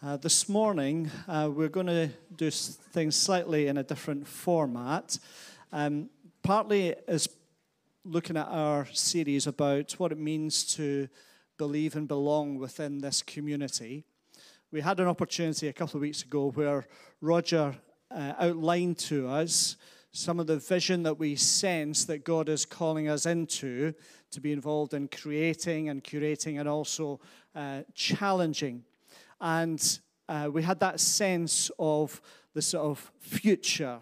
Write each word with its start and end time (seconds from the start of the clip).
Uh, 0.00 0.16
this 0.16 0.48
morning, 0.48 1.10
uh, 1.26 1.50
we're 1.52 1.68
going 1.68 1.88
to 1.88 2.08
do 2.36 2.52
things 2.52 3.16
slightly 3.16 3.66
in 3.66 3.78
a 3.78 3.82
different 3.82 4.24
format. 4.28 5.18
Um, 5.72 6.08
partly 6.40 6.94
is 7.08 7.28
looking 8.04 8.36
at 8.36 8.46
our 8.46 8.86
series 8.92 9.48
about 9.48 9.90
what 9.98 10.12
it 10.12 10.18
means 10.18 10.62
to 10.76 11.08
believe 11.56 11.96
and 11.96 12.06
belong 12.06 12.58
within 12.58 12.98
this 12.98 13.22
community. 13.22 14.04
We 14.70 14.82
had 14.82 15.00
an 15.00 15.08
opportunity 15.08 15.66
a 15.66 15.72
couple 15.72 15.96
of 15.96 16.02
weeks 16.02 16.22
ago 16.22 16.52
where 16.52 16.86
Roger 17.20 17.74
uh, 18.08 18.34
outlined 18.38 18.98
to 18.98 19.26
us 19.26 19.74
some 20.12 20.38
of 20.38 20.46
the 20.46 20.58
vision 20.58 21.02
that 21.02 21.18
we 21.18 21.34
sense 21.34 22.04
that 22.04 22.22
God 22.22 22.48
is 22.48 22.64
calling 22.64 23.08
us 23.08 23.26
into 23.26 23.94
to 24.30 24.40
be 24.40 24.52
involved 24.52 24.94
in 24.94 25.08
creating 25.08 25.88
and 25.88 26.04
curating 26.04 26.60
and 26.60 26.68
also 26.68 27.18
uh, 27.56 27.82
challenging 27.94 28.84
and 29.40 30.00
uh, 30.28 30.48
we 30.52 30.62
had 30.62 30.80
that 30.80 31.00
sense 31.00 31.70
of 31.78 32.20
the 32.54 32.62
sort 32.62 32.84
of 32.84 33.12
future 33.18 33.98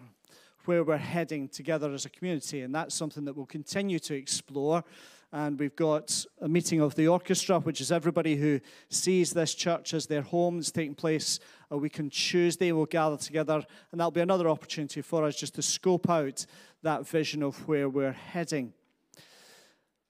where 0.65 0.83
we're 0.83 0.97
heading 0.97 1.47
together 1.47 1.91
as 1.93 2.05
a 2.05 2.09
community. 2.09 2.61
And 2.61 2.75
that's 2.75 2.93
something 2.93 3.23
that 3.25 3.35
we'll 3.35 3.45
continue 3.45 3.99
to 3.99 4.13
explore. 4.13 4.83
And 5.31 5.59
we've 5.59 5.75
got 5.75 6.25
a 6.41 6.47
meeting 6.47 6.81
of 6.81 6.95
the 6.95 7.07
orchestra, 7.07 7.59
which 7.59 7.81
is 7.81 7.91
everybody 7.91 8.35
who 8.35 8.59
sees 8.89 9.31
this 9.31 9.53
church 9.53 9.93
as 9.93 10.07
their 10.07 10.21
home. 10.21 10.59
It's 10.59 10.71
taking 10.71 10.95
place 10.95 11.39
a 11.69 11.77
week 11.77 11.99
on 11.99 12.09
Tuesday. 12.09 12.71
We'll 12.71 12.85
gather 12.85 13.17
together, 13.17 13.61
and 13.91 13.99
that'll 13.99 14.11
be 14.11 14.21
another 14.21 14.49
opportunity 14.49 15.01
for 15.01 15.25
us 15.25 15.35
just 15.35 15.55
to 15.55 15.61
scope 15.61 16.09
out 16.09 16.45
that 16.81 17.07
vision 17.07 17.43
of 17.43 17.67
where 17.67 17.89
we're 17.89 18.13
heading. 18.13 18.73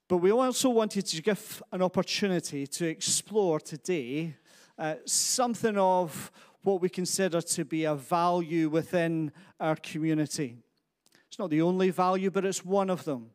But 0.07 0.17
we 0.17 0.31
also 0.31 0.69
wanted 0.69 1.05
to 1.07 1.21
give 1.21 1.61
an 1.71 1.81
opportunity 1.81 2.65
to 2.67 2.87
explore 2.87 3.59
today 3.59 4.35
uh, 4.77 4.95
something 5.05 5.77
of 5.77 6.31
what 6.63 6.81
we 6.81 6.89
consider 6.89 7.41
to 7.41 7.65
be 7.65 7.85
a 7.85 7.95
value 7.95 8.69
within 8.69 9.31
our 9.59 9.75
community. 9.75 10.57
It's 11.27 11.39
not 11.39 11.49
the 11.49 11.61
only 11.61 11.89
value, 11.89 12.29
but 12.29 12.45
it's 12.45 12.65
one 12.65 12.89
of 12.89 13.03
them, 13.05 13.31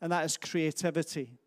and 0.00 0.10
that 0.12 0.24
is 0.24 0.36
creativity. 0.36 1.38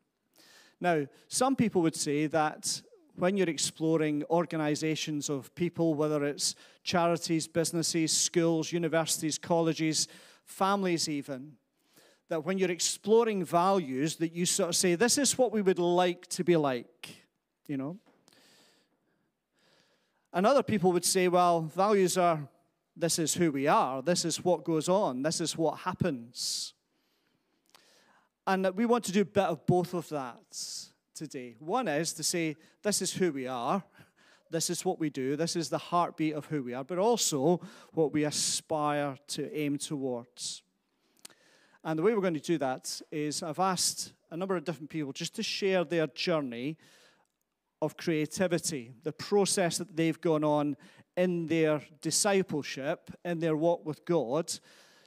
Now, 0.80 1.08
some 1.28 1.56
people 1.56 1.82
would 1.82 1.96
say 1.96 2.28
that 2.28 2.82
when 3.16 3.36
you're 3.36 3.50
exploring 3.50 4.24
organizations 4.30 5.30
of 5.30 5.54
people, 5.56 5.96
whether 5.96 6.24
it's 6.24 6.56
charities, 6.84 7.48
businesses, 7.48 8.12
schools, 8.12 8.72
universities, 8.72 9.40
colleges, 9.40 10.08
families, 10.46 11.10
even, 11.10 11.54
that 12.30 12.46
when 12.46 12.58
you're 12.58 12.72
exploring 12.72 13.44
values, 13.44 14.18
that 14.18 14.34
you 14.34 14.46
sort 14.46 14.70
of 14.70 14.76
say, 14.76 14.96
this 14.96 15.18
is 15.18 15.38
what 15.38 15.52
we 15.52 15.62
would 15.62 15.80
like 15.80 16.28
to 16.28 16.44
be 16.44 16.56
like, 16.56 17.16
you 17.66 17.78
know. 17.78 17.98
And 20.38 20.46
other 20.46 20.62
people 20.62 20.92
would 20.92 21.04
say, 21.04 21.28
well, 21.30 21.62
values 21.62 22.16
are 22.16 22.48
this 22.96 23.18
is 23.18 23.34
who 23.34 23.52
we 23.52 23.66
are, 23.66 24.04
this 24.04 24.24
is 24.24 24.46
what 24.46 24.64
goes 24.64 24.88
on, 24.88 25.24
this 25.24 25.42
is 25.42 25.58
what 25.58 25.80
happens. 25.80 26.76
And 28.46 28.70
we 28.76 28.86
want 28.86 29.04
to 29.06 29.12
do 29.12 29.22
a 29.22 29.26
bit 29.26 29.46
of 29.46 29.66
both 29.66 29.96
of 29.96 30.08
that 30.10 30.56
today. 31.16 31.56
One 31.58 31.88
is 31.88 32.14
to 32.14 32.24
say, 32.24 32.56
this 32.84 33.02
is 33.02 33.14
who 33.14 33.32
we 33.32 33.48
are, 33.48 33.82
this 34.52 34.70
is 34.70 34.86
what 34.86 35.00
we 35.00 35.10
do, 35.10 35.36
this 35.38 35.56
is 35.56 35.70
the 35.70 35.80
heartbeat 35.80 36.36
of 36.36 36.46
who 36.46 36.62
we 36.62 36.76
are, 36.76 36.84
but 36.84 37.00
also 37.00 37.60
what 37.94 38.14
we 38.14 38.24
aspire 38.24 39.18
to 39.30 39.52
aim 39.60 39.80
towards. 39.80 40.62
And 41.84 41.98
the 41.98 42.04
way 42.04 42.14
we're 42.14 42.22
going 42.22 42.36
to 42.36 42.40
do 42.40 42.60
that 42.60 43.02
is 43.12 43.42
I've 43.42 43.58
asked 43.58 44.14
a 44.30 44.38
number 44.38 44.56
of 44.56 44.66
different 44.66 44.92
people 44.92 45.14
just 45.14 45.34
to 45.38 45.42
share 45.42 45.84
their 45.84 46.06
journey 46.06 46.78
of 47.82 47.98
creativity, 47.98 48.92
the 49.04 49.12
process 49.12 49.78
that 49.78 49.96
they've 49.96 50.20
gone 50.20 50.44
on 50.44 50.76
in 51.16 51.48
their 51.48 51.82
discipleship, 52.02 53.12
in 53.26 53.40
their 53.40 53.56
walk 53.56 53.86
with 53.86 54.06
God. 54.06 54.52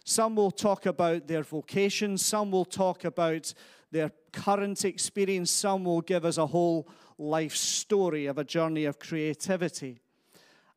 Some 0.04 0.36
will 0.36 0.50
talk 0.50 0.86
about 0.86 1.26
their 1.26 1.42
vocation, 1.42 2.18
some 2.18 2.50
will 2.50 2.64
talk 2.64 3.04
about 3.04 3.53
their 3.91 4.10
current 4.32 4.84
experience, 4.84 5.50
some 5.50 5.84
will 5.84 6.00
give 6.00 6.25
us 6.25 6.38
a 6.38 6.47
whole 6.47 6.88
life 7.19 7.54
story 7.54 8.26
of 8.26 8.38
a 8.38 8.44
journey 8.44 8.84
of 8.84 8.98
creativity. 8.98 10.00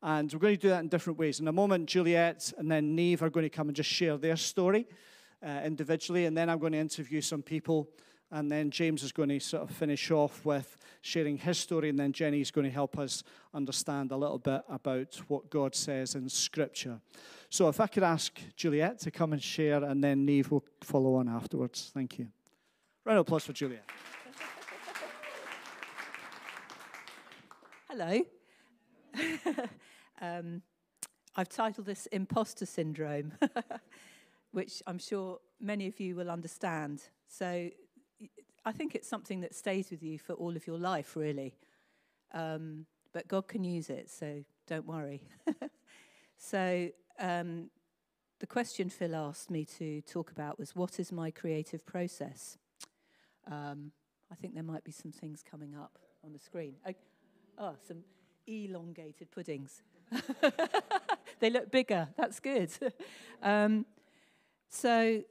And 0.02 0.32
we're 0.34 0.40
going 0.40 0.56
to 0.56 0.62
do 0.62 0.70
that 0.70 0.82
in 0.82 0.90
different 0.90 1.18
ways. 1.18 1.40
In 1.40 1.48
a 1.48 1.54
moment, 1.54 1.88
Juliet 1.88 2.52
and 2.58 2.70
then 2.70 2.96
Neve 2.96 3.24
are 3.24 3.30
going 3.30 3.46
to 3.46 3.50
come 3.50 3.70
and 3.70 3.76
just 3.76 3.90
share 3.90 4.18
their 4.18 4.36
story 4.36 4.88
uh, 5.42 5.62
individually, 5.64 6.26
and 6.26 6.36
then 6.36 6.50
I'm 6.50 6.60
going 6.60 6.74
to 6.74 6.80
interview 6.80 7.22
some 7.22 7.42
people 7.42 7.90
and 8.34 8.52
then 8.52 8.72
James 8.72 9.04
is 9.04 9.12
going 9.12 9.30
to 9.30 9.40
sort 9.40 9.62
of 9.62 9.70
finish 9.70 10.10
off 10.10 10.44
with 10.44 10.76
sharing 11.02 11.38
his 11.38 11.60
story, 11.60 11.90
and 11.90 12.00
then 12.00 12.12
Jenny 12.12 12.42
is 12.42 12.50
going 12.50 12.66
to 12.66 12.72
help 12.72 12.98
us 12.98 13.24
understand 13.54 14.12
a 14.12 14.18
little 14.18 14.40
bit 14.40 14.64
about 14.68 15.22
what 15.28 15.52
God 15.52 15.76
says 15.76 16.16
in 16.16 16.28
Scripture. 16.28 17.00
So 17.52 17.70
if 17.70 17.80
I 17.80 17.86
could 17.86 18.02
ask 18.02 18.36
Juliet 18.56 18.98
to 19.02 19.12
come 19.12 19.34
and 19.34 19.42
share, 19.42 19.84
and 19.84 20.04
then 20.04 20.26
Neve 20.26 20.50
will 20.50 20.64
follow 20.82 21.16
on 21.16 21.30
afterwards. 21.30 21.92
Thank 21.94 22.18
you. 22.18 22.28
Round 23.06 23.20
of 23.20 23.28
applause 23.28 23.44
for 23.44 23.54
Juliet. 23.54 23.86
Hello. 27.88 28.20
um, 30.22 30.64
I've 31.36 31.50
titled 31.50 31.86
this 31.86 32.08
Imposter 32.08 32.66
Syndrome, 32.66 33.34
which 34.52 34.82
I'm 34.88 34.98
sure 34.98 35.38
many 35.62 35.86
of 35.86 36.00
you 36.00 36.16
will 36.16 36.32
understand. 36.32 37.04
So 37.28 37.70
I 38.66 38.72
think 38.72 38.96
it's 38.96 39.08
something 39.08 39.42
that 39.42 39.54
stays 39.54 39.92
with 39.92 40.02
you 40.02 40.18
for 40.18 40.34
all 40.34 40.56
of 40.56 40.66
your 40.66 40.78
life, 40.78 41.16
really. 41.16 41.56
Um, 42.34 42.86
but 43.14 43.28
God 43.28 43.48
can 43.48 43.64
use 43.64 43.90
it, 43.90 44.10
so 44.10 44.44
don't 44.68 44.86
worry. 44.86 45.24
so, 46.38 46.90
um, 47.20 47.70
the 48.40 48.48
question 48.48 48.90
Phil 48.90 49.16
asked 49.16 49.50
me 49.50 49.66
to 49.78 50.02
talk 50.02 50.32
about 50.32 50.60
was 50.60 50.76
what 50.76 51.00
is 51.00 51.12
my 51.12 51.32
creative 51.32 51.86
process? 51.86 52.58
Um, 53.50 53.92
I 54.32 54.36
think 54.36 54.54
there 54.54 54.64
might 54.64 54.84
be 54.84 54.92
some 54.92 55.12
things 55.12 55.44
coming 55.50 55.76
up 55.76 56.00
on 56.26 56.34
the 56.34 56.40
screen. 56.40 56.76
Oh, 56.86 56.94
oh 57.58 57.76
some 57.88 58.00
elongated 58.48 59.32
puddings. 59.32 59.82
they 61.40 61.50
look 61.50 61.72
bigger. 61.72 62.10
That's 62.18 62.40
good. 62.40 62.72
um, 63.44 63.86
so, 64.70 65.22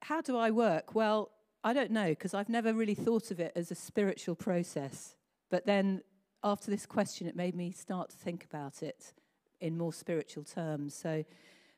how 0.00 0.20
do 0.20 0.36
I 0.36 0.50
work? 0.50 0.94
Well, 0.94 1.30
I 1.66 1.72
don't 1.72 1.90
know, 1.90 2.10
because 2.10 2.34
I've 2.34 2.50
never 2.50 2.74
really 2.74 2.94
thought 2.94 3.30
of 3.30 3.40
it 3.40 3.52
as 3.56 3.70
a 3.70 3.74
spiritual 3.74 4.34
process. 4.34 5.16
But 5.50 5.64
then 5.64 6.02
after 6.42 6.70
this 6.70 6.84
question, 6.84 7.26
it 7.26 7.34
made 7.34 7.54
me 7.54 7.72
start 7.72 8.10
to 8.10 8.16
think 8.16 8.44
about 8.44 8.82
it 8.82 9.14
in 9.62 9.78
more 9.78 9.94
spiritual 9.94 10.44
terms. 10.44 10.94
So, 10.94 11.24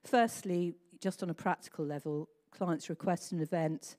firstly, 0.03 0.75
just 1.01 1.23
on 1.23 1.31
a 1.31 1.35
practical 1.35 1.85
level, 1.85 2.29
clients 2.51 2.91
request 2.91 3.31
an 3.31 3.41
event, 3.41 3.95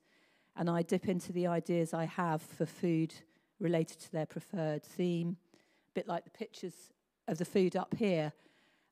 and 0.58 0.70
I 0.70 0.82
dip 0.82 1.08
into 1.08 1.32
the 1.32 1.48
ideas 1.48 1.94
I 1.94 2.04
have 2.04 2.42
for 2.42 2.66
food 2.66 3.14
related 3.62 4.02
to 4.02 4.12
their 4.12 4.26
preferred 4.26 4.84
theme, 4.84 5.38
a 5.54 5.94
bit 5.94 6.06
like 6.06 6.26
the 6.26 6.32
pictures 6.32 6.92
of 7.30 7.38
the 7.38 7.46
food 7.46 7.78
up 7.78 7.96
here. 7.98 8.34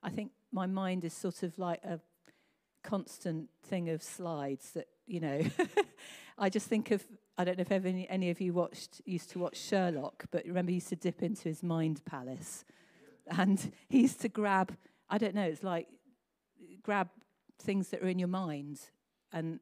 I 0.02 0.12
think 0.12 0.32
my 0.54 0.66
mind 0.66 1.04
is 1.04 1.14
sort 1.14 1.44
of 1.44 1.60
like 1.60 1.84
a 1.84 2.00
constant 2.84 3.50
thing 3.64 3.90
of 3.90 4.02
slides 4.02 4.72
that, 4.72 4.88
you 5.08 5.20
know, 5.20 5.42
I 6.38 6.50
just 6.50 6.68
think 6.68 6.92
of, 6.92 7.04
I 7.38 7.44
don't 7.44 7.58
know 7.58 7.62
if 7.62 7.72
ever 7.72 7.88
any, 7.88 8.08
any 8.10 8.30
of 8.30 8.42
you 8.42 8.54
watched, 8.54 9.02
used 9.06 9.30
to 9.32 9.40
watch 9.40 9.58
Sherlock, 9.58 10.26
but 10.32 10.46
remember 10.46 10.72
he 10.72 10.76
used 10.76 10.90
to 10.90 10.96
dip 10.96 11.24
into 11.24 11.44
his 11.44 11.64
mind 11.64 12.02
palace. 12.06 12.66
And 13.28 13.72
he 13.90 14.02
used 14.02 14.22
to 14.22 14.30
grab, 14.30 14.76
I 15.10 15.18
don't 15.18 15.36
know, 15.36 15.44
it's 15.44 15.64
like 15.64 15.88
grab 16.84 17.10
things 17.60 17.90
that 17.90 18.02
are 18.02 18.08
in 18.08 18.20
your 18.20 18.28
mind. 18.28 18.80
And 19.32 19.60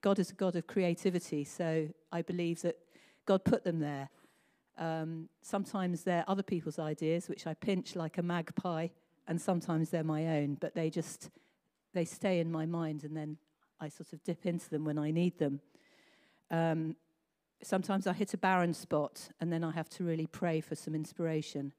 God 0.00 0.18
is 0.18 0.30
a 0.30 0.34
God 0.34 0.56
of 0.56 0.66
creativity, 0.66 1.44
so 1.44 1.88
I 2.12 2.22
believe 2.22 2.62
that 2.62 2.76
God 3.24 3.44
put 3.44 3.64
them 3.64 3.80
there. 3.80 4.08
Um, 4.78 5.28
sometimes 5.42 6.02
they're 6.02 6.24
other 6.28 6.42
people's 6.42 6.78
ideas, 6.78 7.28
which 7.28 7.46
I 7.46 7.54
pinch 7.54 7.96
like 7.96 8.18
a 8.18 8.22
magpie, 8.22 8.88
and 9.26 9.40
sometimes 9.40 9.90
they're 9.90 10.04
my 10.04 10.38
own, 10.38 10.56
but 10.60 10.74
they 10.74 10.90
just 10.90 11.30
they 11.92 12.04
stay 12.04 12.40
in 12.40 12.52
my 12.52 12.66
mind 12.66 13.04
and 13.04 13.16
then 13.16 13.38
I 13.80 13.88
sort 13.88 14.12
of 14.12 14.22
dip 14.22 14.44
into 14.44 14.68
them 14.68 14.84
when 14.84 14.98
I 14.98 15.10
need 15.10 15.38
them. 15.38 15.60
Um, 16.50 16.96
sometimes 17.62 18.06
I 18.06 18.12
hit 18.12 18.34
a 18.34 18.38
barren 18.38 18.74
spot 18.74 19.28
and 19.40 19.52
then 19.52 19.64
I 19.64 19.70
have 19.72 19.88
to 19.90 20.04
really 20.04 20.26
pray 20.26 20.60
for 20.60 20.74
some 20.74 20.94
inspiration. 20.94 21.72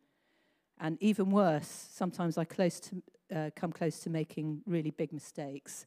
And 0.79 0.97
even 1.01 1.31
worse, 1.31 1.87
sometimes 1.91 2.37
I 2.37 2.45
close 2.45 2.79
to, 2.81 3.03
uh, 3.35 3.49
come 3.55 3.71
close 3.71 3.99
to 4.01 4.09
making 4.09 4.61
really 4.65 4.91
big 4.91 5.11
mistakes. 5.11 5.85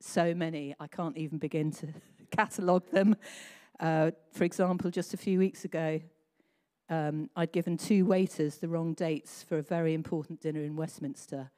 So 0.00 0.34
many, 0.34 0.74
I 0.78 0.86
can't 0.86 1.16
even 1.16 1.38
begin 1.38 1.70
to 1.72 1.88
catalogue 2.30 2.90
them. 2.90 3.16
Uh, 3.80 4.10
for 4.32 4.44
example, 4.44 4.90
just 4.90 5.14
a 5.14 5.16
few 5.16 5.38
weeks 5.38 5.64
ago, 5.64 6.00
um, 6.88 7.30
I'd 7.34 7.52
given 7.52 7.76
two 7.76 8.04
waiters 8.04 8.56
the 8.58 8.68
wrong 8.68 8.94
dates 8.94 9.42
for 9.42 9.58
a 9.58 9.62
very 9.62 9.94
important 9.94 10.40
dinner 10.40 10.62
in 10.62 10.76
Westminster 10.76 11.50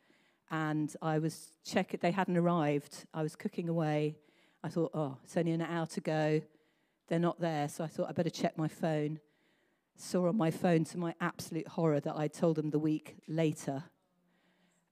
and 0.51 0.95
I 1.03 1.19
was 1.19 1.53
checking, 1.65 2.01
they 2.03 2.11
hadn't 2.11 2.37
arrived. 2.37 3.07
I 3.13 3.23
was 3.23 3.37
cooking 3.37 3.69
away. 3.69 4.17
I 4.63 4.69
thought, 4.69 4.91
oh, 4.95 5.19
it's 5.23 5.37
only 5.37 5.53
an 5.53 5.63
hour 5.63 5.87
to 5.87 6.01
go. 6.01 6.41
They're 7.09 7.19
not 7.19 7.41
there. 7.41 7.69
So 7.69 7.85
I 7.85 7.87
thought 7.87 8.09
I 8.09 8.13
better 8.13 8.31
check 8.31 8.57
my 8.57 8.69
phone. 8.69 9.21
saw 9.97 10.29
on 10.29 10.37
my 10.37 10.51
phone 10.51 10.85
to 10.85 10.99
my 10.99 11.15
absolute 11.21 11.67
horror 11.67 11.99
that 12.01 12.17
I 12.17 12.29
told 12.29 12.57
them 12.57 12.71
the 12.71 12.79
week 12.79 13.17
later. 13.27 13.85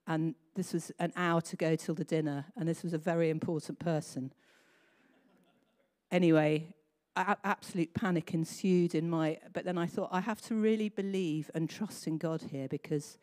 And 0.07 0.35
this 0.55 0.73
was 0.73 0.91
an 0.99 1.13
hour 1.17 1.41
to 1.43 1.57
go 1.57 1.77
till 1.77 1.95
the 1.95 2.05
dinner, 2.05 2.47
and 2.57 2.69
this 2.69 2.83
was 2.83 2.93
a 2.93 2.99
very 2.99 3.31
important 3.31 3.79
person. 3.79 4.33
Anyway, 6.11 6.75
a- 7.17 7.37
absolute 7.45 7.93
panic 7.95 8.33
ensued 8.35 8.95
in 8.95 9.09
my, 9.11 9.39
but 9.53 9.65
then 9.65 9.79
I 9.79 9.87
thought, 9.87 10.09
I 10.13 10.21
have 10.21 10.41
to 10.43 10.55
really 10.55 10.89
believe 10.89 11.51
and 11.55 11.69
trust 11.69 12.07
in 12.07 12.19
God 12.19 12.43
here 12.51 12.69
because, 12.69 13.19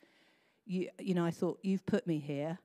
you, 0.66 0.90
you 1.00 1.14
know, 1.14 1.26
I 1.26 1.32
thought, 1.32 1.60
you've 1.64 1.86
put 1.86 2.06
me 2.06 2.20
here, 2.20 2.60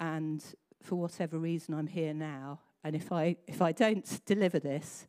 and 0.00 0.42
for 0.82 0.96
whatever 0.96 1.38
reason, 1.38 1.74
I'm 1.74 1.86
here 1.86 2.14
now. 2.14 2.60
And 2.84 2.96
if 2.96 3.12
I, 3.12 3.36
if 3.46 3.62
I 3.62 3.72
don't 3.72 4.20
deliver 4.26 4.58
this, 4.58 5.06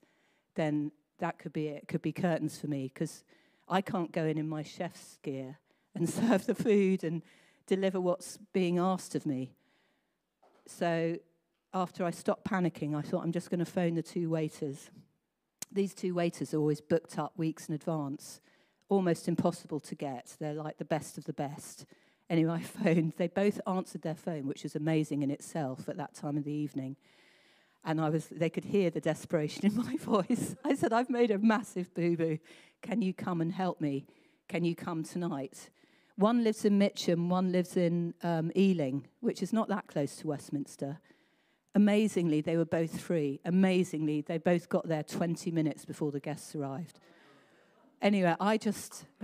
then 0.55 0.91
that 1.19 1.39
could 1.39 1.53
be 1.53 1.67
it. 1.67 1.83
it 1.83 1.87
could 1.87 2.01
be 2.01 2.11
curtains 2.11 2.57
for 2.57 2.67
me 2.67 2.91
because 2.93 3.23
I 3.67 3.81
can't 3.81 4.11
go 4.11 4.25
in 4.25 4.37
in 4.37 4.47
my 4.47 4.63
chef's 4.63 5.17
gear 5.23 5.57
and 5.95 6.09
serve 6.09 6.45
the 6.45 6.55
food 6.55 7.03
and 7.03 7.21
deliver 7.67 7.99
what's 7.99 8.37
being 8.51 8.77
asked 8.77 9.15
of 9.15 9.25
me. 9.25 9.53
So 10.67 11.17
after 11.73 12.05
I 12.05 12.11
stopped 12.11 12.45
panicking, 12.45 12.95
I 12.95 13.01
thought 13.01 13.23
I'm 13.23 13.31
just 13.31 13.49
going 13.49 13.59
to 13.59 13.65
phone 13.65 13.95
the 13.95 14.03
two 14.03 14.29
waiters. 14.29 14.89
These 15.71 15.93
two 15.93 16.13
waiters 16.13 16.53
are 16.53 16.59
always 16.59 16.81
booked 16.81 17.17
up 17.17 17.33
weeks 17.37 17.67
in 17.67 17.75
advance, 17.75 18.41
almost 18.89 19.27
impossible 19.27 19.79
to 19.81 19.95
get. 19.95 20.35
They're 20.39 20.53
like 20.53 20.77
the 20.77 20.85
best 20.85 21.17
of 21.17 21.25
the 21.25 21.33
best. 21.33 21.85
Anyway, 22.29 22.53
I 22.53 22.59
phoned. 22.61 23.13
They 23.17 23.27
both 23.27 23.59
answered 23.65 24.03
their 24.03 24.15
phone, 24.15 24.45
which 24.47 24.63
was 24.63 24.75
amazing 24.75 25.23
in 25.23 25.31
itself 25.31 25.89
at 25.89 25.97
that 25.97 26.13
time 26.13 26.37
of 26.37 26.43
the 26.43 26.51
evening 26.51 26.95
and 27.85 27.99
I 27.99 28.09
was, 28.09 28.27
they 28.27 28.49
could 28.49 28.65
hear 28.65 28.89
the 28.89 29.01
desperation 29.01 29.65
in 29.65 29.75
my 29.85 29.97
voice. 29.97 30.55
I 30.63 30.75
said, 30.75 30.93
I've 30.93 31.09
made 31.09 31.31
a 31.31 31.37
massive 31.37 31.93
boo 31.93 32.15
boo. 32.15 32.39
Can 32.81 33.01
you 33.01 33.13
come 33.13 33.41
and 33.41 33.51
help 33.51 33.81
me? 33.81 34.05
Can 34.47 34.63
you 34.63 34.75
come 34.75 35.03
tonight? 35.03 35.69
One 36.15 36.43
lives 36.43 36.63
in 36.63 36.77
Mitcham, 36.77 37.29
one 37.29 37.51
lives 37.51 37.75
in 37.75 38.13
um, 38.21 38.51
Ealing, 38.55 39.07
which 39.19 39.41
is 39.41 39.51
not 39.51 39.67
that 39.69 39.87
close 39.87 40.17
to 40.17 40.27
Westminster. 40.27 40.99
Amazingly, 41.75 42.41
they 42.41 42.55
were 42.55 42.65
both 42.65 42.99
free. 42.99 43.39
Amazingly, 43.45 44.21
they 44.21 44.37
both 44.37 44.69
got 44.69 44.87
there 44.87 45.01
20 45.01 45.49
minutes 45.49 45.85
before 45.85 46.11
the 46.11 46.19
guests 46.19 46.53
arrived. 46.53 46.99
Anyway, 47.99 48.35
I 48.39 48.57
just. 48.57 49.05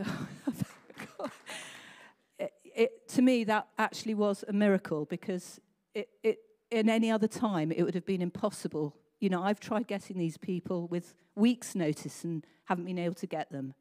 it, 2.40 2.54
it, 2.64 3.08
to 3.10 3.22
me, 3.22 3.44
that 3.44 3.68
actually 3.78 4.16
was 4.16 4.44
a 4.48 4.54
miracle 4.54 5.06
because 5.06 5.60
it, 5.94 6.10
it 6.24 6.40
in 6.72 6.90
any 6.90 7.12
other 7.12 7.28
time, 7.28 7.72
it 7.72 7.84
would 7.84 7.96
have 7.96 8.06
been 8.06 8.22
impossible. 8.22 8.96
You 9.20 9.30
know, 9.30 9.44
I've 9.44 9.60
tried 9.60 9.88
getting 9.88 10.18
these 10.18 10.38
people 10.38 10.88
with 10.88 11.14
weeks' 11.36 11.76
notice 11.76 12.24
and 12.24 12.46
haven't 12.66 12.86
been 12.86 13.00
able 13.00 13.16
to 13.16 13.28
get 13.28 13.52
them. 13.52 13.74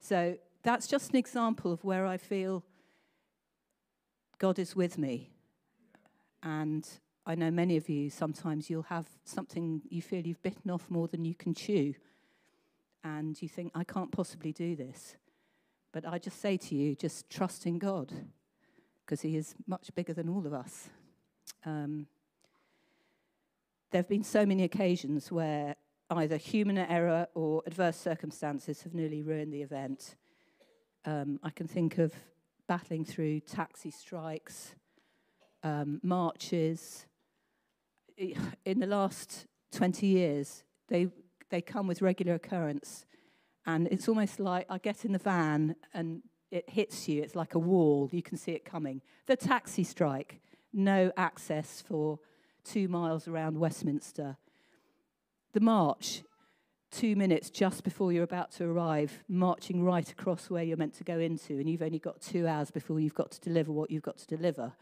So 0.00 0.36
that's 0.62 0.86
just 0.86 1.10
an 1.10 1.16
example 1.16 1.72
of 1.72 1.84
where 1.84 2.06
I 2.06 2.16
feel 2.16 2.64
God 4.38 4.58
is 4.58 4.74
with 4.76 4.98
me. 4.98 5.30
And 6.42 6.88
I 7.26 7.34
know 7.34 7.50
many 7.50 7.76
of 7.76 7.88
you, 7.88 8.10
sometimes 8.10 8.70
you'll 8.70 8.82
have 8.84 9.06
something 9.24 9.82
you 9.88 10.02
feel 10.02 10.26
you've 10.26 10.42
bitten 10.42 10.70
off 10.70 10.90
more 10.90 11.08
than 11.08 11.24
you 11.24 11.34
can 11.34 11.54
chew. 11.54 11.94
And 13.04 13.40
you 13.40 13.48
think, 13.48 13.72
I 13.74 13.84
can't 13.84 14.10
possibly 14.10 14.52
do 14.52 14.76
this. 14.76 15.16
But 15.92 16.06
I 16.06 16.18
just 16.18 16.40
say 16.40 16.56
to 16.56 16.74
you, 16.74 16.94
just 16.94 17.30
trust 17.30 17.64
in 17.66 17.78
God, 17.78 18.12
because 19.04 19.22
He 19.22 19.36
is 19.36 19.54
much 19.66 19.94
bigger 19.94 20.12
than 20.12 20.28
all 20.28 20.46
of 20.46 20.52
us. 20.52 20.90
Um, 21.64 22.06
there 23.90 24.00
have 24.00 24.08
been 24.08 24.24
so 24.24 24.44
many 24.44 24.64
occasions 24.64 25.32
where 25.32 25.76
either 26.10 26.36
human 26.36 26.78
error 26.78 27.26
or 27.34 27.62
adverse 27.66 27.96
circumstances 27.96 28.82
have 28.82 28.94
nearly 28.94 29.22
ruined 29.22 29.52
the 29.52 29.62
event. 29.62 30.16
Um, 31.04 31.40
I 31.42 31.50
can 31.50 31.66
think 31.66 31.98
of 31.98 32.12
battling 32.66 33.04
through 33.04 33.40
taxi 33.40 33.90
strikes, 33.90 34.74
um, 35.62 36.00
marches. 36.02 37.06
In 38.64 38.80
the 38.80 38.86
last 38.86 39.46
20 39.72 40.06
years, 40.06 40.64
they, 40.88 41.08
they 41.50 41.60
come 41.60 41.86
with 41.86 42.02
regular 42.02 42.34
occurrence. 42.34 43.06
And 43.66 43.86
it's 43.90 44.08
almost 44.08 44.40
like 44.40 44.66
I 44.70 44.78
get 44.78 45.04
in 45.04 45.12
the 45.12 45.18
van 45.18 45.76
and 45.92 46.22
it 46.50 46.70
hits 46.70 47.06
you. 47.06 47.22
It's 47.22 47.36
like 47.36 47.54
a 47.54 47.58
wall. 47.58 48.08
You 48.10 48.22
can 48.22 48.38
see 48.38 48.52
it 48.52 48.64
coming. 48.64 49.02
The 49.26 49.36
taxi 49.36 49.84
strike 49.84 50.40
no 50.78 51.12
access 51.16 51.82
for 51.86 52.18
two 52.64 52.88
miles 52.88 53.28
around 53.28 53.58
Westminster. 53.58 54.36
The 55.52 55.60
march, 55.60 56.22
two 56.90 57.16
minutes 57.16 57.50
just 57.50 57.84
before 57.84 58.12
you're 58.12 58.24
about 58.24 58.52
to 58.52 58.64
arrive, 58.64 59.24
marching 59.28 59.82
right 59.82 60.10
across 60.10 60.48
where 60.48 60.62
you're 60.62 60.76
meant 60.76 60.94
to 60.94 61.04
go 61.04 61.18
into, 61.18 61.54
and 61.54 61.68
you've 61.68 61.82
only 61.82 61.98
got 61.98 62.20
two 62.20 62.46
hours 62.46 62.70
before 62.70 63.00
you've 63.00 63.14
got 63.14 63.30
to 63.32 63.40
deliver 63.40 63.72
what 63.72 63.90
you've 63.90 64.02
got 64.02 64.18
to 64.18 64.26
deliver. 64.26 64.72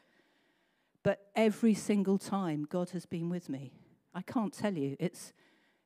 But 1.02 1.30
every 1.36 1.74
single 1.74 2.18
time, 2.18 2.66
God 2.68 2.90
has 2.90 3.06
been 3.06 3.30
with 3.30 3.48
me. 3.48 3.72
I 4.14 4.22
can't 4.22 4.52
tell 4.52 4.74
you. 4.74 4.96
It's, 4.98 5.32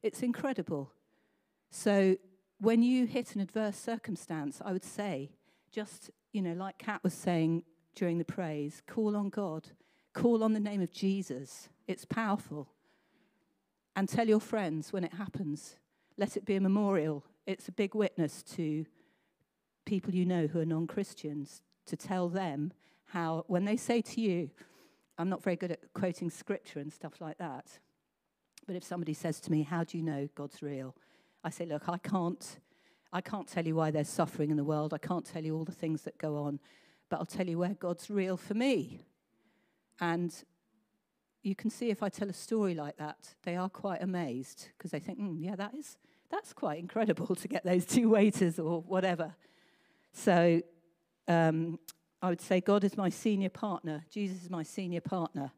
it's 0.03 0.23
incredible. 0.23 0.93
So 1.71 2.17
when 2.59 2.83
you 2.83 3.07
hit 3.07 3.35
an 3.35 3.41
adverse 3.41 3.77
circumstance, 3.77 4.61
I 4.65 4.73
would 4.73 4.85
say, 4.85 5.31
just, 5.71 6.11
you 6.33 6.43
know, 6.43 6.55
like 6.55 6.79
Kat 6.79 7.03
was 7.03 7.15
saying 7.15 7.65
during 7.95 8.19
the 8.19 8.25
praise, 8.25 8.83
call 8.87 9.17
on 9.17 9.29
God. 9.29 9.69
Call 10.12 10.43
on 10.43 10.53
the 10.53 10.61
name 10.61 10.83
of 10.83 10.93
Jesus. 10.93 11.69
It's 11.87 12.05
powerful. 12.05 12.69
And 13.97 14.09
tell 14.09 14.29
your 14.29 14.41
friends 14.41 14.93
when 14.93 15.05
it 15.05 15.15
happens. 15.15 15.77
Let 16.17 16.37
it 16.37 16.45
be 16.45 16.57
a 16.57 16.61
memorial. 16.61 17.25
It's 17.47 17.69
a 17.69 17.73
big 17.73 17.95
witness 17.95 18.43
to 18.55 18.87
people 19.85 20.15
you 20.15 20.25
know 20.25 20.47
who 20.47 20.61
are 20.61 20.67
non 20.67 20.87
Christians 20.87 21.62
to 21.87 21.97
tell 21.97 22.29
them 22.29 22.73
how, 23.07 23.45
when 23.49 23.65
they 23.65 23.77
say 23.77 24.01
to 24.01 24.21
you, 24.21 24.51
I'm 25.19 25.29
not 25.29 25.43
very 25.43 25.57
good 25.57 25.73
at 25.73 25.93
quoting 25.93 26.31
scripture 26.31 26.79
and 26.79 26.93
stuff 26.93 27.21
like 27.21 27.39
that, 27.39 27.67
but 28.67 28.77
if 28.77 28.85
somebody 28.85 29.15
says 29.15 29.41
to 29.41 29.51
me, 29.51 29.62
How 29.62 29.85
do 29.85 29.99
you 29.99 30.05
know 30.05 30.29
God's 30.35 30.62
real? 30.62 30.95
I 31.43 31.51
say, 31.51 31.67
Look, 31.67 31.89
I 31.89 31.99
can't, 31.99 32.59
I 33.12 33.21
can't 33.21 33.49
tell 33.49 33.67
you 33.67 33.75
why 33.75 33.91
there's 33.91 34.09
suffering 34.09 34.51
in 34.51 34.57
the 34.57 34.65
world. 34.65 34.95
I 34.95 34.99
can't 34.99 35.25
tell 35.25 35.45
you 35.45 35.57
all 35.57 35.65
the 35.65 35.73
things 35.73 36.03
that 36.03 36.19
go 36.19 36.37
on, 36.37 36.61
but 37.09 37.19
I'll 37.19 37.27
tell 37.27 37.49
you 37.49 37.59
where 37.59 37.75
God's 37.75 38.11
real 38.11 38.37
for 38.37 38.55
me. 38.55 39.01
And 40.00 40.35
you 41.43 41.55
can 41.55 41.70
see 41.70 41.91
if 41.91 42.02
I 42.02 42.08
tell 42.08 42.29
a 42.29 42.35
story 42.35 42.75
like 42.75 42.97
that, 42.99 43.35
they 43.44 43.56
are 43.56 43.69
quite 43.69 44.02
amazed 44.02 44.69
because 44.76 44.91
they 44.91 45.00
think, 45.00 45.19
mm, 45.19 45.37
yeah, 45.38 45.56
that 45.56 45.75
is, 45.75 45.99
that's 46.31 46.52
quite 46.52 46.79
incredible 46.79 47.35
to 47.37 47.49
get 47.49 47.64
those 47.64 47.85
two 47.85 48.08
waiters 48.11 48.58
or 48.58 48.82
whatever. 48.82 49.35
So 50.12 50.61
um, 51.29 51.79
I 52.23 52.29
would 52.29 52.41
say 52.41 52.61
God 52.61 52.85
is 52.85 52.97
my 52.97 53.08
senior 53.08 53.49
partner. 53.49 54.04
Jesus 54.11 54.42
is 54.42 54.50
my 54.50 54.62
senior 54.62 55.00
partner. 55.00 55.52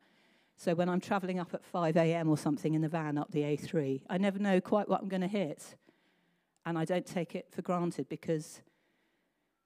So 0.56 0.75
when 0.75 0.88
I'm 0.88 1.00
traveling 1.00 1.40
up 1.40 1.54
at 1.54 1.64
5 1.64 1.96
a.m. 1.96 2.28
or 2.28 2.38
something 2.38 2.75
in 2.75 2.82
the 2.82 2.88
van 2.88 3.18
up 3.18 3.32
the 3.32 3.40
A3, 3.40 4.02
I 4.08 4.18
never 4.18 4.38
know 4.38 4.61
quite 4.61 4.88
what 4.88 5.00
I'm 5.00 5.08
going 5.08 5.22
to 5.22 5.28
hit. 5.28 5.76
And 6.64 6.78
I 6.78 6.84
don't 6.84 7.06
take 7.06 7.34
it 7.34 7.49
for 7.50 7.62
granted 7.62 8.08
because 8.08 8.62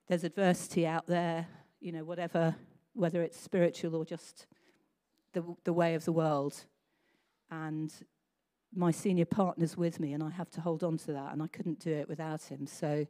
there's 0.09 0.25
adversity 0.25 0.87
out 0.87 1.07
there, 1.07 1.47
you 1.81 1.93
know, 1.93 2.05
whatever, 2.05 2.55
whether 2.95 3.21
it's 3.21 3.39
spiritual 3.39 3.95
or 3.95 4.07
just 4.07 4.47
the, 5.37 5.45
the 5.65 5.73
way 5.73 5.95
of 5.95 6.07
the 6.07 6.13
world. 6.13 6.65
And 7.51 7.93
my 8.75 8.91
senior 8.91 9.27
partner's 9.27 9.77
with 9.77 10.01
me, 10.01 10.15
and 10.15 10.23
I 10.23 10.31
have 10.31 10.51
to 10.53 10.63
hold 10.63 10.83
on 10.83 10.97
to 10.99 11.13
that, 11.13 11.33
and 11.33 11.43
I 11.43 11.47
couldn't 11.47 11.79
do 11.79 11.93
it 11.93 12.09
without 12.09 12.43
him. 12.45 12.67
So 12.67 13.07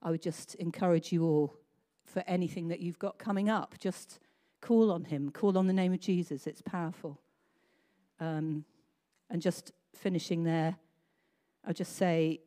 I 0.00 0.10
would 0.10 0.22
just 0.22 0.54
encourage 0.54 1.12
you 1.12 1.24
all 1.24 1.56
for 2.06 2.22
anything 2.26 2.68
that 2.68 2.80
you've 2.80 2.98
got 2.98 3.18
coming 3.18 3.50
up, 3.50 3.74
just 3.80 4.20
call 4.60 4.92
on 4.92 5.04
him, 5.04 5.30
call 5.30 5.58
on 5.58 5.66
the 5.66 5.72
name 5.72 5.92
of 5.92 6.00
Jesus. 6.00 6.46
It's 6.46 6.62
powerful. 6.62 7.20
Um, 8.20 8.64
and 9.28 9.42
just 9.42 9.72
finishing 9.94 10.44
there, 10.44 10.76
I'll 11.66 11.74
just 11.74 11.96
say 11.96 12.40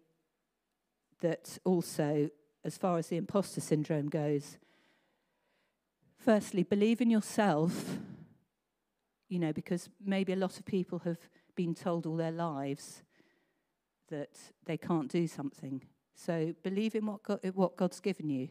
that 1.20 1.58
also, 1.66 2.30
as 2.64 2.78
far 2.78 2.98
as 2.98 3.08
the 3.08 3.18
imposter 3.18 3.60
syndrome 3.60 4.08
goes, 4.08 4.58
firstly, 6.18 6.64
believe 6.64 7.02
in 7.02 7.10
yourself 7.10 7.98
you 9.30 9.40
know, 9.40 9.54
because 9.54 9.90
maybe 10.04 10.34
a 10.34 10.38
lot 10.38 10.58
of 10.58 10.66
people 10.66 11.00
have 11.00 11.18
been 11.56 11.74
told 11.74 12.06
all 12.06 12.16
their 12.16 12.32
lives 12.32 13.04
that 14.10 14.38
they 14.66 14.78
can't 14.78 15.10
do 15.10 15.28
something. 15.28 15.84
So 16.16 16.54
believe 16.64 16.96
in 16.96 17.06
what, 17.06 17.24
God, 17.24 17.40
what 17.54 17.78
God's 17.78 18.00
given 18.00 18.30
you, 18.30 18.50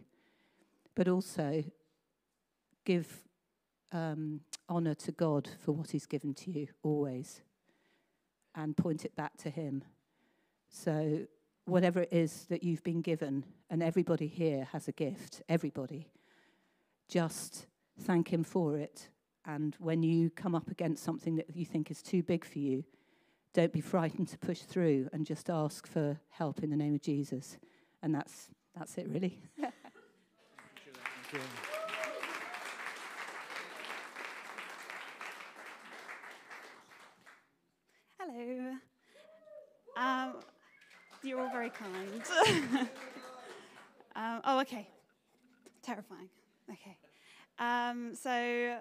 but 0.95 1.09
also 1.09 1.65
give 2.85 3.25
um, 3.93 4.41
honor 4.69 4.95
to 4.95 5.13
God 5.13 5.49
for 5.59 5.73
what 5.73 5.91
He's 5.91 6.07
given 6.07 6.35
to 6.35 6.51
you 6.51 6.69
always 6.83 7.43
and 8.55 8.77
point 8.77 9.05
it 9.05 9.15
back 9.17 9.37
to 9.39 9.51
Him. 9.51 9.85
So, 10.69 11.27
whatever 11.65 12.03
it 12.03 12.13
is 12.13 12.47
that 12.49 12.63
you've 12.63 12.83
been 12.83 13.03
given, 13.03 13.45
and 13.71 13.83
everybody 13.83 14.27
here 14.27 14.69
has 14.73 14.89
a 14.89 14.93
gift, 14.93 15.43
everybody, 15.49 16.09
just 17.09 17.67
thank 18.01 18.33
Him 18.33 18.45
for 18.45 18.77
it 18.77 19.09
and 19.47 19.77
when 19.79 20.03
you 20.03 20.31
come 20.31 20.55
up 20.55 20.71
against 20.71 21.05
something 21.05 21.37
that 21.37 21.55
you 21.55 21.65
think 21.65 21.91
is 21.91 22.03
too 22.03 22.23
big 22.23 22.45
for 22.45 22.59
you, 22.59 22.85
don't 23.55 23.73
be 23.73 23.81
frightened 23.81 24.29
to 24.29 24.39
push 24.39 24.61
through 24.61 25.09
and 25.13 25.25
just 25.25 25.49
ask 25.49 25.87
for 25.87 26.19
help 26.31 26.63
in 26.63 26.71
the 26.71 26.77
name 26.77 26.95
of 26.95 27.01
Jesus. 27.01 27.57
And 28.03 28.15
that's, 28.15 28.49
that's 28.77 28.99
it, 28.99 29.09
really. 29.09 29.39
Thank 29.59 29.73
you. 31.33 31.41
Hello. 38.19 38.75
Um, 39.97 40.35
you're 41.23 41.41
all 41.41 41.51
very 41.51 41.71
kind. 41.71 42.23
um, 44.17 44.41
oh, 44.45 44.61
okay. 44.61 44.89
Terrifying. 45.83 46.29
Okay. 46.71 46.99
Um, 47.59 48.15
so 48.15 48.77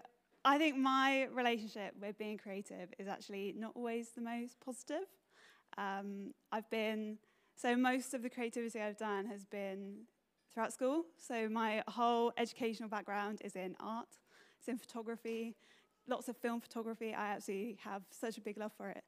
I 0.47 0.59
think 0.59 0.77
my 0.77 1.23
relationship 1.33 1.95
with 1.99 2.19
being 2.19 2.37
creative 2.37 2.89
is 2.99 3.07
actually 3.07 3.55
not 3.57 3.71
always 3.73 4.09
the 4.09 4.21
most 4.21 4.59
positive. 4.63 5.07
Um, 5.75 6.35
I've 6.51 6.69
been, 6.69 7.17
so 7.55 7.75
most 7.75 8.13
of 8.13 8.21
the 8.21 8.29
creativity 8.29 8.79
I've 8.79 8.95
done 8.95 9.25
has 9.25 9.43
been 9.43 10.01
throughout 10.53 10.71
school. 10.71 11.05
So 11.17 11.49
my 11.49 11.81
whole 11.87 12.31
educational 12.37 12.89
background 12.89 13.41
is 13.43 13.55
in 13.55 13.75
art, 13.79 14.07
it's 14.59 14.67
in 14.67 14.77
photography, 14.77 15.55
lots 16.07 16.29
of 16.29 16.37
film 16.37 16.61
photography. 16.61 17.11
I 17.15 17.33
absolutely 17.33 17.79
have 17.83 18.03
such 18.11 18.37
a 18.37 18.41
big 18.41 18.57
love 18.57 18.71
for 18.77 18.89
it. 18.89 19.03